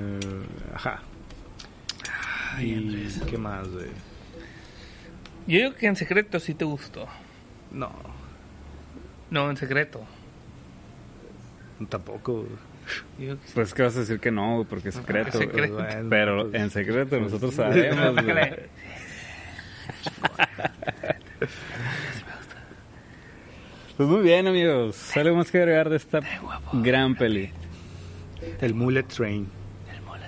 ajá. 0.73 1.01
Ay, 2.55 2.73
Andrés. 2.75 3.21
qué 3.29 3.37
más, 3.37 3.67
güey. 3.69 3.87
Yo 5.47 5.57
digo 5.57 5.73
que 5.75 5.87
en 5.87 5.95
secreto 5.95 6.39
sí 6.39 6.53
te 6.53 6.65
gustó. 6.65 7.07
No, 7.71 7.91
No, 9.29 9.49
en 9.49 9.57
secreto. 9.57 10.05
tampoco. 11.89 12.45
que 13.17 13.25
sí. 13.45 13.51
Pues 13.53 13.73
que 13.73 13.83
vas 13.83 13.95
a 13.95 14.01
decir 14.01 14.19
que 14.19 14.31
no, 14.31 14.65
porque 14.69 14.89
es 14.89 14.95
secreto. 14.95 15.37
secreto. 15.37 15.85
Pero 16.09 16.49
pues, 16.49 16.61
en 16.61 16.69
secreto 16.69 17.19
nosotros 17.19 17.55
sabemos, 17.55 18.13
güey. 18.23 18.53
Pues 23.97 24.09
muy 24.09 24.21
bien, 24.21 24.47
amigos. 24.47 25.15
¿Algo 25.15 25.35
más 25.35 25.51
que 25.51 25.59
agregar 25.59 25.89
de 25.89 25.97
esta 25.97 26.21
gran 26.73 27.15
peli 27.15 27.51
El 28.59 28.73
Mullet 28.73 29.03
Train. 29.03 29.47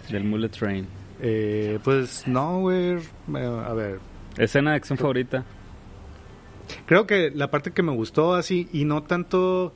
del 0.10 0.24
Mullet 0.26 0.50
Train? 0.50 0.88
Eh, 1.22 1.80
pues 1.84 2.28
no, 2.28 2.60
güey. 2.60 2.98
A 3.34 3.74
ver, 3.74 4.00
Escena 4.38 4.72
de 4.72 4.78
acción 4.78 4.98
favorita. 4.98 5.44
creo 6.86 7.08
que 7.08 7.32
la 7.32 7.50
parte 7.50 7.72
que 7.72 7.82
me 7.82 7.92
gustó 7.94 8.36
así 8.36 8.68
y 8.74 8.86
no 8.86 9.04
tanto 9.04 9.74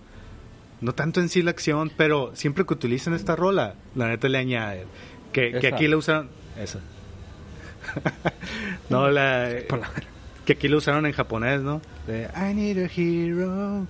no 0.79 0.93
tanto 0.93 1.19
en 1.19 1.29
sí 1.29 1.41
la 1.41 1.51
acción, 1.51 1.91
pero 1.95 2.35
siempre 2.35 2.65
que 2.65 2.73
utilizan 2.73 3.15
esta 3.15 3.35
rola, 3.35 3.75
la 3.95 4.09
neta 4.09 4.29
le 4.29 4.37
añaden 4.37 4.87
que, 5.31 5.67
aquí 5.67 5.87
la 5.87 5.97
usaron 5.97 6.29
esa. 6.59 6.79
No 8.89 9.09
la 9.09 9.49
que 10.45 10.53
aquí 10.53 10.69
la 10.69 10.77
usaron 10.77 11.05
en 11.05 11.11
japonés, 11.11 11.61
¿no? 11.61 11.81
De 12.07 12.29
I 12.35 12.53
need 12.53 12.77
a 12.77 12.89
hero. 12.95 13.85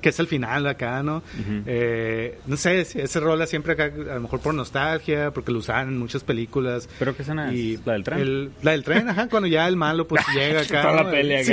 Que 0.00 0.08
es 0.08 0.18
el 0.20 0.26
final 0.26 0.66
acá, 0.66 1.02
¿no? 1.02 1.22
Eh, 1.66 2.38
no 2.46 2.56
sé, 2.56 2.80
ese 2.80 3.20
rola 3.20 3.46
siempre 3.46 3.72
acá, 3.74 3.84
a 4.10 4.14
lo 4.14 4.20
mejor 4.20 4.40
por 4.40 4.54
nostalgia, 4.54 5.30
porque 5.32 5.52
lo 5.52 5.58
usaban 5.58 5.88
en 5.88 5.98
muchas 5.98 6.24
películas. 6.24 6.88
¿Pero 6.98 7.14
qué 7.16 7.22
escena 7.22 7.52
es? 7.52 7.84
¿La 7.86 7.92
del 7.94 8.04
tren? 8.04 8.18
el- 8.20 8.50
la 8.62 8.70
del 8.72 8.84
tren, 8.84 9.08
ajá, 9.08 9.28
cuando 9.28 9.46
ya 9.48 9.66
el 9.68 9.76
malo 9.76 10.06
pues 10.08 10.22
llega 10.34 10.60
acá. 10.60 10.82
Toda 10.82 10.96
¿no? 10.96 11.02
la 11.04 11.10
peli 11.10 11.34
acá. 11.34 11.44
Sí, 11.44 11.52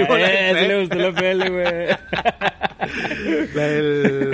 le 0.67 0.79
gustó 0.81 0.95
la 0.95 1.13
peli, 1.13 1.49
güey. 1.49 1.87
Del- 3.53 4.29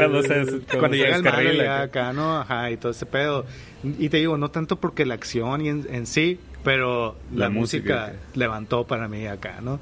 Cuando 0.79 0.97
llega 0.97 1.15
el 1.15 1.23
malo 1.23 1.51
ya 1.53 1.81
acá. 1.81 2.13
¿no? 2.13 2.37
Ajá, 2.39 2.71
y 2.71 2.77
todo 2.77 2.91
ese 2.91 3.05
pedo. 3.05 3.45
Y 3.83 4.09
te 4.09 4.17
digo, 4.17 4.37
no 4.37 4.51
tanto 4.51 4.75
porque 4.79 5.05
la 5.05 5.15
acción 5.15 5.61
y 5.65 5.69
en, 5.69 5.87
en 5.89 6.05
sí, 6.05 6.39
pero 6.63 7.15
la, 7.33 7.45
La 7.45 7.49
música. 7.49 8.07
música, 8.07 8.19
levantó 8.35 8.85
para 8.85 9.07
mí 9.07 9.25
acá, 9.25 9.55
¿no? 9.61 9.79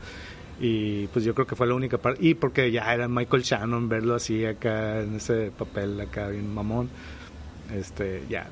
Y 0.59 1.07
pues 1.07 1.23
yo 1.23 1.33
creo 1.33 1.47
que 1.47 1.55
fue 1.55 1.67
la 1.67 1.73
única 1.75 1.97
parte. 1.97 2.25
Y 2.25 2.33
porque 2.33 2.69
ya 2.71 2.93
era 2.93 3.07
Michael 3.07 3.43
Shannon 3.43 3.87
verlo 3.87 4.15
así 4.15 4.45
acá, 4.45 4.99
en 4.99 5.15
ese 5.15 5.51
papel 5.51 5.99
acá 6.01 6.27
bien 6.27 6.53
mamón. 6.53 6.89
Este, 7.73 8.23
ya, 8.29 8.47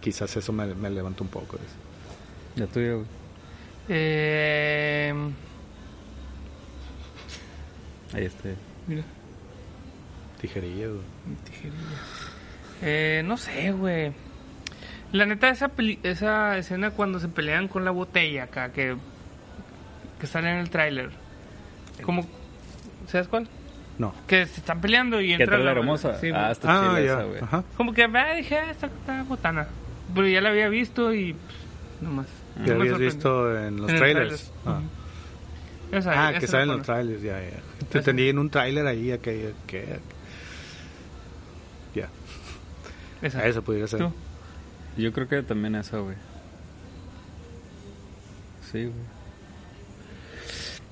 quizás 0.00 0.36
eso 0.36 0.52
me, 0.52 0.74
me 0.74 0.90
levantó 0.90 1.22
un 1.24 1.30
poco. 1.30 1.56
eso. 1.56 1.76
Ya 2.56 2.66
tuyo, 2.66 2.96
güey. 2.96 3.06
Eh, 3.88 5.14
Ahí 8.12 8.24
está. 8.24 8.48
mira, 8.86 9.02
Tijerillo. 10.40 10.94
güey. 10.94 11.04
tijerilla. 11.44 11.76
Eh, 12.82 13.22
no 13.24 13.36
sé, 13.36 13.70
güey. 13.72 14.12
La 15.12 15.26
neta, 15.26 15.48
esa, 15.50 15.68
peli- 15.68 15.98
esa 16.02 16.58
escena 16.58 16.90
cuando 16.90 17.20
se 17.20 17.28
pelean 17.28 17.68
con 17.68 17.84
la 17.84 17.90
botella 17.90 18.44
acá, 18.44 18.72
que, 18.72 18.96
que 20.20 20.26
sale 20.26 20.50
en 20.50 20.58
el 20.58 20.70
tráiler. 20.70 21.10
Como, 22.02 22.26
¿Sabes 23.08 23.28
cuál? 23.28 23.48
No. 23.98 24.12
Que 24.26 24.46
se 24.46 24.60
están 24.60 24.80
peleando 24.80 25.20
y 25.20 25.28
¿Qué 25.28 25.32
entra 25.44 25.56
tal 25.56 25.64
la 25.64 25.70
hermosa? 25.72 26.18
Sí, 26.20 26.30
ah, 26.34 26.50
está 26.50 26.94
Ah, 26.94 27.00
ya. 27.00 27.22
esa. 27.24 27.44
Ajá. 27.44 27.64
Como 27.76 27.92
que, 27.94 28.04
ah, 28.04 28.34
dije, 28.34 28.58
ah, 28.58 28.70
esta 28.70 28.86
está 28.86 29.22
botana. 29.22 29.66
Pero 30.14 30.28
ya 30.28 30.40
la 30.40 30.50
había 30.50 30.68
visto 30.68 31.14
y 31.14 31.32
pues, 31.32 31.56
nomás. 32.02 32.26
¿Ya 32.64 32.74
no 32.74 32.80
habías 32.82 32.98
visto 32.98 33.56
en 33.58 33.76
los 33.80 33.90
En 33.90 33.96
trailers? 33.96 34.52
Ah. 34.66 34.80
Esa- 35.92 36.26
Ah, 36.26 36.30
esa 36.30 36.40
que 36.40 36.46
salen 36.46 36.68
los 36.68 36.82
trailers, 36.82 37.22
ya, 37.22 37.38
ya. 37.40 37.86
Te 37.90 37.98
entendí 37.98 38.28
en 38.28 38.38
un 38.38 38.50
trailer 38.50 38.86
ahí, 38.86 39.16
que, 39.22 39.52
que, 39.66 39.98
ya, 41.94 42.08
Esa. 43.22 43.46
eso 43.46 43.62
podría 43.62 43.86
ser. 43.86 44.00
¿Tú? 44.00 44.12
Yo 44.96 45.12
creo 45.12 45.28
que 45.28 45.42
también 45.42 45.74
eso, 45.76 46.02
güey. 46.04 46.16
Sí, 48.72 48.82
güey. 48.84 49.15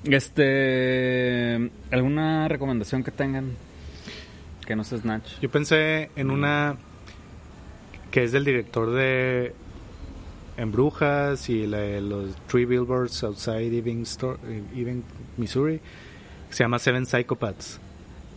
Este. 0.05 1.71
¿Alguna 1.91 2.49
recomendación 2.49 3.03
que 3.03 3.11
tengan? 3.11 3.53
Que 4.67 4.77
no 4.77 4.83
es 4.83 4.89
Snatch. 4.89 5.41
Yo 5.41 5.51
pensé 5.51 6.11
en 6.17 6.31
una 6.31 6.77
que 8.11 8.25
es 8.25 8.33
del 8.33 8.45
director 8.45 8.93
de 8.93 9.53
En 10.57 10.71
Brujas 10.73 11.49
y 11.51 11.67
la 11.67 11.79
de 11.79 12.01
los 12.01 12.35
Three 12.47 12.65
Billboards 12.65 13.23
Outside 13.25 13.77
Ebbing, 13.77 14.03
Store, 14.03 14.39
Ebbing, 14.75 15.03
Missouri. 15.37 15.81
que 16.49 16.55
Se 16.55 16.65
llama 16.65 16.79
Seven 16.79 17.07
Psychopaths. 17.07 17.81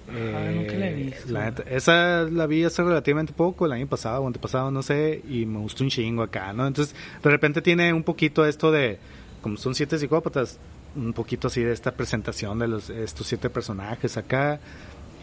Ah, 0.09 0.49
nunca 0.53 0.73
la 0.73 0.89
he 0.89 0.93
visto. 0.93 1.31
la 1.33 1.45
neta- 1.51 1.63
esa 1.69 2.23
la 2.23 2.47
vi 2.47 2.63
hace 2.63 2.81
relativamente 2.81 3.33
poco, 3.33 3.65
el 3.65 3.73
año 3.73 3.87
pasado 3.87 4.21
o 4.23 4.27
antepasado, 4.27 4.71
no 4.71 4.81
sé, 4.81 5.21
y 5.29 5.45
me 5.45 5.59
gustó 5.59 5.83
un 5.83 5.89
chingo 5.89 6.23
acá, 6.23 6.53
¿no? 6.53 6.65
Entonces, 6.65 6.95
de 7.21 7.29
repente 7.29 7.61
tiene 7.61 7.91
un 7.91 8.03
poquito 8.03 8.45
esto 8.45 8.71
de, 8.71 8.99
como 9.41 9.57
son 9.57 9.75
siete 9.75 9.97
psicópatas, 9.99 10.59
un 10.95 11.13
poquito 11.13 11.47
así 11.47 11.61
de 11.63 11.73
esta 11.73 11.91
presentación 11.91 12.59
de 12.59 12.67
los 12.67 12.89
estos 12.89 13.27
siete 13.27 13.49
personajes 13.49 14.17
acá, 14.17 14.59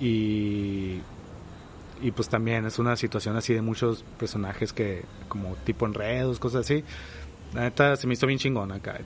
y, 0.01 1.01
y 2.03 2.11
pues 2.15 2.29
también 2.29 2.67
es 2.67 2.79
una 2.79 2.97
situación 2.97 3.37
así 3.37 3.55
de 3.55 3.63
muchos 3.63 4.05
personajes 4.19 4.73
que, 4.73 5.05
como 5.29 5.55
tipo 5.65 5.87
enredos, 5.87 6.39
cosas 6.39 6.63
así. 6.63 6.85
La 7.55 7.63
neta 7.63 7.95
se 7.95 8.09
me 8.09 8.15
hizo 8.15 8.27
bien 8.27 8.39
chingón 8.41 8.73
acá. 8.73 8.99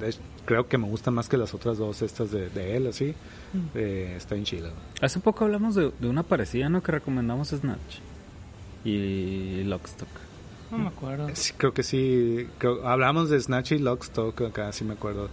Creo 0.47 0.67
que 0.69 0.79
me 0.79 0.87
gusta 0.87 1.11
más 1.11 1.29
que 1.29 1.37
las 1.37 1.53
otras 1.53 1.77
dos, 1.77 2.01
estas 2.01 2.31
de, 2.31 2.49
de 2.49 2.77
él, 2.79 2.87
así. 2.87 3.15
Eh, 3.75 4.15
está 4.17 4.35
bien 4.37 4.47
chido. 4.47 4.71
Hace 5.03 5.21
poco 5.21 5.45
hablamos 5.45 5.75
de, 5.75 5.93
de 5.99 6.09
una 6.09 6.23
parecida, 6.23 6.71
¿no? 6.71 6.83
Que 6.83 6.93
recomendamos 6.93 7.49
Snatch. 7.49 7.99
Y 8.85 9.65
Lockstock. 9.65 10.09
No 10.71 10.79
me 10.79 10.89
acuerdo. 10.89 11.29
Sí, 11.35 11.53
creo 11.59 11.75
que 11.75 11.83
sí. 11.83 12.49
creo- 12.59 12.87
hablamos 12.89 13.29
de 13.29 13.39
Snatch 13.39 13.73
y 13.73 13.79
Lockstock 13.79 14.41
acá, 14.43 14.73
sí 14.73 14.85
me 14.85 14.95
acuerdo. 14.95 15.29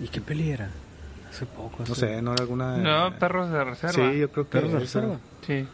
¿Y 0.00 0.08
qué 0.08 0.20
peli 0.20 0.50
era? 0.50 0.70
Hace 1.28 1.46
poco. 1.46 1.78
No 1.86 1.92
hace- 1.92 1.94
sé, 2.16 2.22
¿no 2.22 2.32
era 2.32 2.42
alguna...? 2.42 2.76
No, 2.78 3.18
perros 3.18 3.50
de 3.50 3.62
reserva. 3.64 3.92
Sí, 4.12 4.18
yo 4.18 4.30
creo 4.30 4.44
que 4.44 4.50
¿Perros 4.50 4.72
de 4.72 4.78
reserva? 4.80 5.18
Sí. 5.46 5.66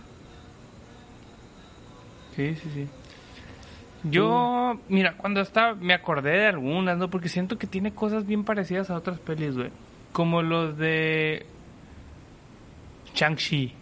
Sí, 2.34 2.54
sí, 2.56 2.70
sí. 2.74 2.88
Yo, 4.04 4.78
mira, 4.88 5.16
cuando 5.16 5.40
estaba, 5.40 5.74
me 5.74 5.94
acordé 5.94 6.32
de 6.32 6.46
algunas, 6.46 6.96
¿no? 6.98 7.08
Porque 7.10 7.28
siento 7.28 7.58
que 7.58 7.66
tiene 7.66 7.92
cosas 7.94 8.26
bien 8.26 8.44
parecidas 8.44 8.90
a 8.90 8.96
otras 8.96 9.18
pelis, 9.18 9.56
güey. 9.56 9.70
Como 10.12 10.42
los 10.42 10.76
de 10.76 11.46
Shang-Chi. 13.14 13.72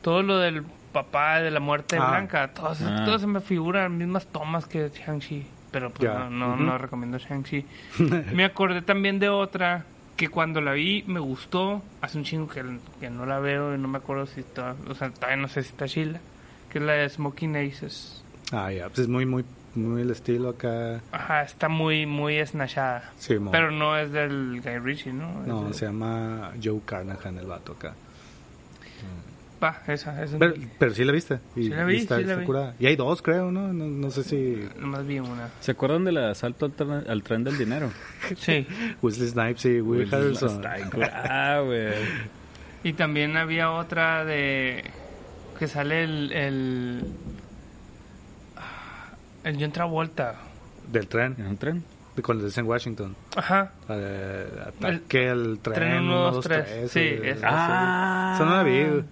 Todo 0.00 0.22
lo 0.22 0.38
del 0.38 0.62
papá 0.92 1.40
de 1.40 1.50
la 1.50 1.60
muerte 1.60 1.96
Ah. 1.98 2.10
blanca. 2.10 2.52
Todo, 2.54 2.72
eso- 2.72 2.86
Ah. 2.88 3.04
todo 3.04 3.18
se 3.18 3.26
me 3.26 3.40
figuran 3.40 3.96
mismas 3.98 4.26
tomas 4.26 4.66
que 4.66 4.88
Shang-Chi. 4.90 5.46
Pero 5.72 5.90
pues 5.90 6.08
no, 6.08 6.30
no, 6.30 6.56
no 6.56 6.78
recomiendo 6.78 7.18
Shang-Chi. 7.18 7.64
me 8.34 8.44
acordé 8.44 8.82
también 8.82 9.18
de 9.18 9.28
otra 9.30 9.84
que 10.16 10.28
cuando 10.28 10.60
la 10.60 10.72
vi 10.72 11.02
me 11.06 11.18
gustó. 11.18 11.82
Hace 12.02 12.18
un 12.18 12.24
chingo 12.24 12.46
que, 12.48 12.62
que 13.00 13.10
no 13.10 13.26
la 13.26 13.38
veo 13.40 13.74
y 13.74 13.78
no 13.78 13.88
me 13.88 13.98
acuerdo 13.98 14.26
si 14.26 14.40
está... 14.40 14.76
O 14.88 14.94
sea, 14.94 15.10
todavía 15.10 15.36
no 15.38 15.48
sé 15.48 15.62
si 15.62 15.70
está 15.70 15.88
chila. 15.88 16.20
Que 16.70 16.78
es 16.78 16.84
la 16.84 16.92
de 16.92 17.08
Smoking 17.08 17.56
Aces. 17.56 18.22
Ah, 18.52 18.70
ya, 18.70 18.86
pues 18.88 19.00
es 19.00 19.08
muy, 19.08 19.24
muy, 19.26 19.44
muy 19.74 20.02
el 20.02 20.10
estilo 20.10 20.50
acá. 20.50 21.00
Ajá, 21.10 21.42
está 21.42 21.68
muy, 21.70 22.04
muy 22.04 22.36
esnachada. 22.36 23.10
Sí, 23.16 23.38
mo. 23.38 23.50
Pero 23.50 23.70
no 23.70 23.96
es 23.96 24.12
del 24.12 24.60
Guy 24.62 24.78
Ritchie, 24.78 25.12
¿no? 25.14 25.32
No, 25.46 25.64
de- 25.68 25.74
se 25.74 25.86
llama 25.86 26.52
Joe 26.62 26.80
Carnahan 26.84 27.38
el 27.38 27.46
vato 27.46 27.72
acá. 27.72 27.94
Va, 29.62 29.80
esa, 29.86 30.22
esa. 30.24 30.38
Pero, 30.38 30.54
pero 30.78 30.92
sí 30.92 31.04
la 31.04 31.12
viste. 31.12 31.38
Y, 31.54 31.64
Sí 31.64 31.68
la 31.68 31.84
vi, 31.84 31.94
y 31.94 31.96
está, 31.98 32.16
sí 32.18 32.24
la 32.24 32.30
está 32.30 32.40
vi. 32.40 32.46
curada. 32.46 32.74
Y 32.80 32.86
hay 32.86 32.96
dos, 32.96 33.22
creo, 33.22 33.52
¿no? 33.52 33.72
No, 33.72 33.84
no 33.84 34.10
sé 34.10 34.24
si... 34.24 34.68
Nomás 34.78 35.06
vi 35.06 35.20
una. 35.20 35.48
¿Se 35.60 35.70
acuerdan 35.72 36.04
del 36.04 36.16
asalto 36.18 36.66
al, 36.66 36.72
tren- 36.76 37.08
al 37.08 37.22
tren 37.22 37.44
del 37.44 37.56
dinero? 37.58 37.90
Sí. 38.36 38.66
Wesley 39.02 39.28
Snipes 39.28 39.64
y 39.66 39.80
Will. 39.80 40.02
Está 40.12 40.90
curada, 40.90 41.60
güey. 41.60 41.92
Y 42.84 42.94
también 42.94 43.36
había 43.36 43.70
otra 43.70 44.24
de... 44.24 44.82
Que 45.56 45.68
sale 45.68 46.02
el... 46.02 46.32
El, 46.32 47.02
el 49.44 49.56
John 49.60 49.70
Travolta. 49.72 50.34
Del 50.90 51.06
tren. 51.06 51.36
¿En 51.38 51.46
un 51.46 51.56
tren? 51.56 51.84
de 52.16 52.22
Cuando 52.22 52.46
es 52.46 52.58
en 52.58 52.66
Washington. 52.66 53.14
Ajá. 53.36 53.70
Eh, 53.88 54.46
ataque 54.66 55.28
al 55.28 55.58
tren. 55.62 55.74
tren 55.74 55.92
uno, 56.00 56.02
uno, 56.02 56.20
dos, 56.22 56.34
dos, 56.34 56.44
tres. 56.44 56.64
tres, 56.64 56.90
Sí, 56.90 57.00
esa. 57.22 57.46
Ah. 57.50 58.32
Esa 58.34 58.44
no 58.44 58.56
la 58.56 58.62
vi, 58.64 59.04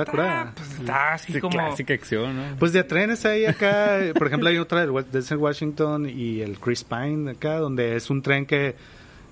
Está 0.00 0.10
curada. 0.10 0.52
Pues 0.56 0.70
está 0.80 1.12
así 1.14 1.32
Sí, 1.32 1.40
como... 1.40 1.52
clásica 1.52 1.94
acción, 1.94 2.36
¿no? 2.36 2.42
Pues 2.58 2.72
de 2.72 2.84
trenes 2.84 3.24
hay 3.24 3.46
acá, 3.46 3.98
por 4.18 4.26
ejemplo 4.26 4.48
hay 4.48 4.58
otra 4.58 4.86
Denzel 5.12 5.38
Washington 5.38 6.08
y 6.08 6.40
el 6.40 6.58
Chris 6.58 6.84
Pine 6.84 7.30
acá, 7.32 7.56
donde 7.58 7.96
es 7.96 8.10
un 8.10 8.22
tren 8.22 8.46
que, 8.46 8.74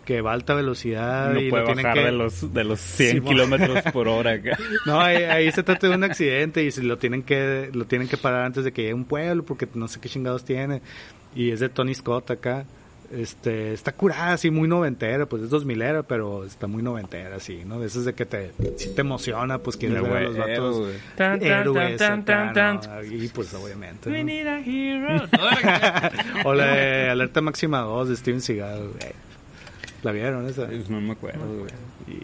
que 0.05 0.21
va 0.23 0.31
a 0.31 0.35
alta 0.35 0.55
velocidad 0.55 1.33
no 1.33 1.41
y 1.41 1.51
puede 1.51 1.63
lo 1.63 1.67
tienen 1.67 1.85
bajar 1.85 1.99
que... 1.99 2.05
de 2.07 2.13
los 2.13 2.55
de 2.55 2.65
los 2.65 2.81
100 2.81 3.11
Sí, 3.11 3.21
mo- 3.21 3.29
kilómetros 3.31 3.83
por 3.93 4.09
hora 4.09 4.33
acá. 4.33 4.59
No, 4.87 5.01
ahí, 5.01 5.23
ahí 5.25 5.53
se 5.53 5.63
trata 5.63 5.89
de 5.89 5.95
un 5.95 6.05
accidente 6.05 6.63
y 6.65 6.71
si 6.71 6.83
lo 6.83 6.99
tienen 6.99 7.23
que 7.23 7.71
lo 7.73 7.85
tienen 7.85 8.09
que 8.09 8.17
parar 8.17 8.45
antes 8.45 8.65
de 8.65 8.73
que 8.73 8.83
llegue 8.83 8.93
a 8.93 8.97
un 8.97 9.05
pueblo 9.05 9.45
porque 9.45 9.69
no 9.75 9.89
sé 9.89 10.01
qué 10.01 10.09
chingados 10.09 10.45
tiene 10.45 10.81
y 11.35 11.51
es 11.51 11.61
de 11.61 11.69
Tony 11.69 11.95
Scott 11.95 12.31
acá. 12.31 12.65
Este, 13.11 13.73
está 13.73 13.93
curada 13.93 14.35
así 14.35 14.51
muy 14.51 14.69
noventera, 14.69 15.27
pues 15.27 15.43
es 15.43 15.51
dos 15.51 15.65
milera, 15.65 16.05
pero 16.05 16.45
está 16.45 16.69
muy 16.69 16.81
noventera 16.81 17.37
así, 17.37 17.63
¿no? 17.67 17.81
De 17.81 17.89
esas 17.89 18.05
de 18.05 18.15
que 18.15 18.25
te 18.25 18.53
si 18.77 18.95
te 18.95 19.01
emociona, 19.01 19.59
pues 19.59 19.77
quieres 19.77 20.01
ver 20.03 20.17
a 20.17 20.21
los 20.21 20.37
vatos. 20.37 20.89
Tan, 21.17 21.43
héroes 21.43 21.97
tan, 21.97 22.25
tan, 22.25 22.39
acá, 22.49 22.53
tan, 22.53 22.75
¿no? 22.77 22.81
tan. 22.83 23.13
y 23.13 23.29
pues 23.29 23.53
obviamente. 23.55 24.11
We 24.11 24.23
need 24.23 24.47
a 24.47 24.61
hero. 24.61 25.27
O 26.45 26.55
la 26.55 26.67
de 26.67 27.09
Alerta 27.11 27.41
Máxima 27.41 27.81
2 27.81 28.11
de 28.11 28.17
Steven 28.17 28.41
Seagal. 28.41 28.79
güey. 28.89 29.13
¿La 30.03 30.13
vieron 30.13 30.47
esa? 30.47 30.67
Pues 30.67 30.89
No 30.89 31.01
me 31.01 31.13
acuerdo, 31.13 31.47
güey. 31.47 31.71
Y 32.07 32.23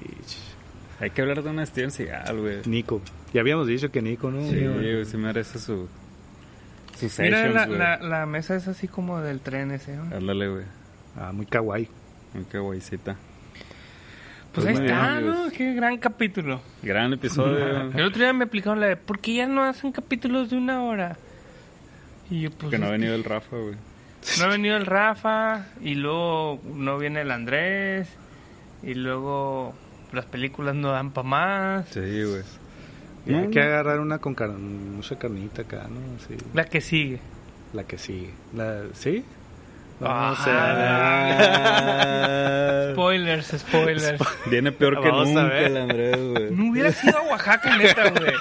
Hay 1.03 1.11
que 1.11 1.20
hablar 1.20 1.42
de 1.42 1.51
una 1.51 1.66
Steven 1.66 1.90
Seagal, 1.90 2.40
güey. 2.40 2.59
Nico. 2.64 3.03
Ya 3.35 3.40
habíamos 3.40 3.66
dicho 3.66 3.90
que 3.90 4.01
Nico, 4.03 4.31
¿no? 4.31 4.49
Sí, 4.49 4.64
güey, 4.64 5.05
sí 5.05 5.16
merece 5.16 5.59
su... 5.59 5.88
Sus 6.98 7.18
Mira, 7.18 7.38
sessions, 7.38 7.54
la, 7.54 7.66
güey. 7.66 7.78
la, 7.78 7.98
la 7.98 8.26
mesa 8.26 8.56
es 8.56 8.68
así 8.68 8.88
como 8.88 9.20
del 9.20 9.40
tren 9.40 9.70
ese, 9.70 9.96
¿no? 9.96 10.04
Ándale, 10.16 10.48
güey. 10.48 10.64
Ah, 11.18 11.32
muy 11.32 11.46
kawaii. 11.46 11.88
Qué 12.50 12.59
guaycita. 12.59 13.16
Pues 14.52 14.64
Pues 14.64 14.66
ahí 14.66 14.74
muy 14.74 14.87
está, 14.87 15.12
bien, 15.18 15.26
¿no? 15.26 15.50
Qué 15.50 15.74
gran 15.74 15.98
capítulo. 15.98 16.61
Gran 16.82 17.12
episodio. 17.12 17.90
El 17.94 18.04
otro 18.04 18.20
día 18.22 18.32
me 18.32 18.44
aplicaron 18.44 18.80
la 18.80 18.87
de, 18.87 18.96
¿por 18.96 19.18
qué 19.18 19.35
ya 19.35 19.46
no 19.46 19.62
hacen 19.64 19.92
capítulos 19.92 20.50
de 20.50 20.56
una 20.56 20.82
hora? 20.82 21.16
Y 22.30 22.42
yo, 22.42 22.50
pues. 22.50 22.70
que 22.70 22.78
no 22.78 22.87
ha 22.87 22.90
venido 22.90 23.14
el 23.14 23.24
Rafa, 23.24 23.56
güey. 23.56 23.76
No 24.38 24.44
ha 24.44 24.48
venido 24.48 24.76
el 24.76 24.87
Rafa, 24.87 25.66
y 25.80 25.94
luego 25.94 26.61
no 26.74 26.98
viene 26.98 27.20
el 27.20 27.30
Andrés, 27.30 28.09
y 28.82 28.94
luego 28.94 29.74
las 30.12 30.24
películas 30.24 30.74
no 30.74 30.90
dan 30.90 31.12
para 31.12 31.28
más. 31.28 31.87
Sí, 31.90 32.00
güey. 32.00 32.42
Y 33.27 33.35
hay 33.35 33.47
No, 33.47 33.51
que 33.51 33.61
agarrar 33.61 33.99
una 34.01 34.19
con 34.19 34.35
car- 34.35 34.51
mucha 34.51 35.19
carnita 35.19 35.62
acá, 35.62 35.87
¿no? 35.91 36.01
Sí. 36.29 36.37
La 36.55 36.65
que 36.65 36.81
sigue. 36.81 37.19
La 37.73 37.83
que 37.85 37.99
sigue. 37.99 38.31
La, 38.55 38.83
¿Sí? 38.95 39.25
No, 40.01 40.07
Ah. 40.09 40.33
o 40.33 40.37
sea, 40.45 40.77
Spoilers, 42.93 43.47
spoilers. 43.59 44.21
Viene 44.51 44.73
peor 44.73 45.01
que 45.01 45.09
Vamos 45.09 45.29
a 45.29 45.33
nunca 45.33 45.43
ver. 45.55 45.62
el 45.65 45.77
Andrés, 45.77 46.17
güey. 46.19 46.51
No 46.51 46.71
hubiera 46.71 46.93
sido 46.93 47.19
a 47.19 47.23
Oaxaca, 47.23 47.77
neta, 47.77 48.11
güey. 48.11 48.33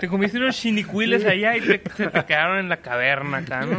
Te 0.00 0.08
comiste 0.08 0.36
unos 0.38 0.56
chinicuiles 0.56 1.24
allá 1.24 1.56
y 1.56 1.60
te, 1.62 1.82
se 1.96 2.06
te 2.08 2.24
quedaron 2.26 2.58
en 2.58 2.68
la 2.68 2.76
caverna 2.78 3.38
acá, 3.38 3.64
¿no? 3.66 3.76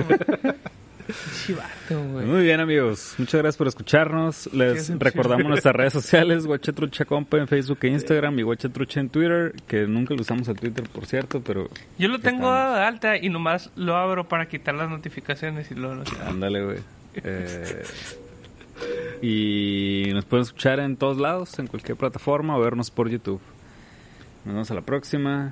Chivato, 1.45 2.03
güey. 2.11 2.25
Muy 2.25 2.41
bien, 2.43 2.59
amigos. 2.59 3.15
Muchas 3.17 3.39
gracias 3.41 3.57
por 3.57 3.67
escucharnos. 3.67 4.51
Les 4.53 4.89
recordamos 4.99 5.47
nuestras 5.47 5.75
redes 5.75 5.93
sociales, 5.93 6.45
Guachetrucha 6.47 7.05
Compa 7.05 7.37
en 7.37 7.47
Facebook 7.47 7.79
e 7.83 7.87
Instagram 7.87 8.37
y 8.39 8.41
Guachetrucha 8.43 8.99
en 8.99 9.09
Twitter, 9.09 9.53
que 9.67 9.87
nunca 9.87 10.13
lo 10.13 10.21
usamos 10.21 10.47
el 10.47 10.59
Twitter, 10.59 10.87
por 10.89 11.05
cierto, 11.05 11.41
pero 11.41 11.69
Yo 11.97 12.07
lo 12.07 12.19
tengo 12.19 12.47
Estamos. 12.47 12.53
dado 12.55 12.75
de 12.75 12.81
alta 12.81 13.17
y 13.17 13.29
nomás 13.29 13.71
lo 13.75 13.95
abro 13.95 14.27
para 14.27 14.47
quitar 14.47 14.75
las 14.75 14.89
notificaciones 14.89 15.71
y 15.71 15.75
luego 15.75 15.95
lo 15.95 16.03
ándale, 16.25 16.63
güey. 16.63 16.77
Eh, 17.23 17.83
y 19.23 20.11
nos 20.13 20.25
pueden 20.25 20.43
escuchar 20.43 20.79
en 20.79 20.97
todos 20.97 21.17
lados, 21.17 21.57
en 21.57 21.65
cualquier 21.65 21.97
plataforma 21.97 22.55
o 22.55 22.61
vernos 22.61 22.91
por 22.91 23.09
YouTube. 23.09 23.41
Nos 24.45 24.53
vemos 24.53 24.69
a 24.69 24.75
la 24.75 24.81
próxima. 24.81 25.51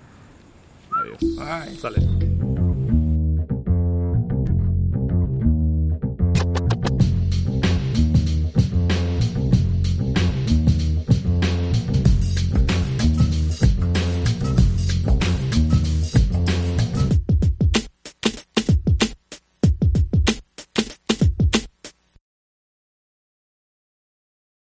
Adiós. 0.92 1.40
Ay. 1.40 1.76
Sale. 1.76 2.55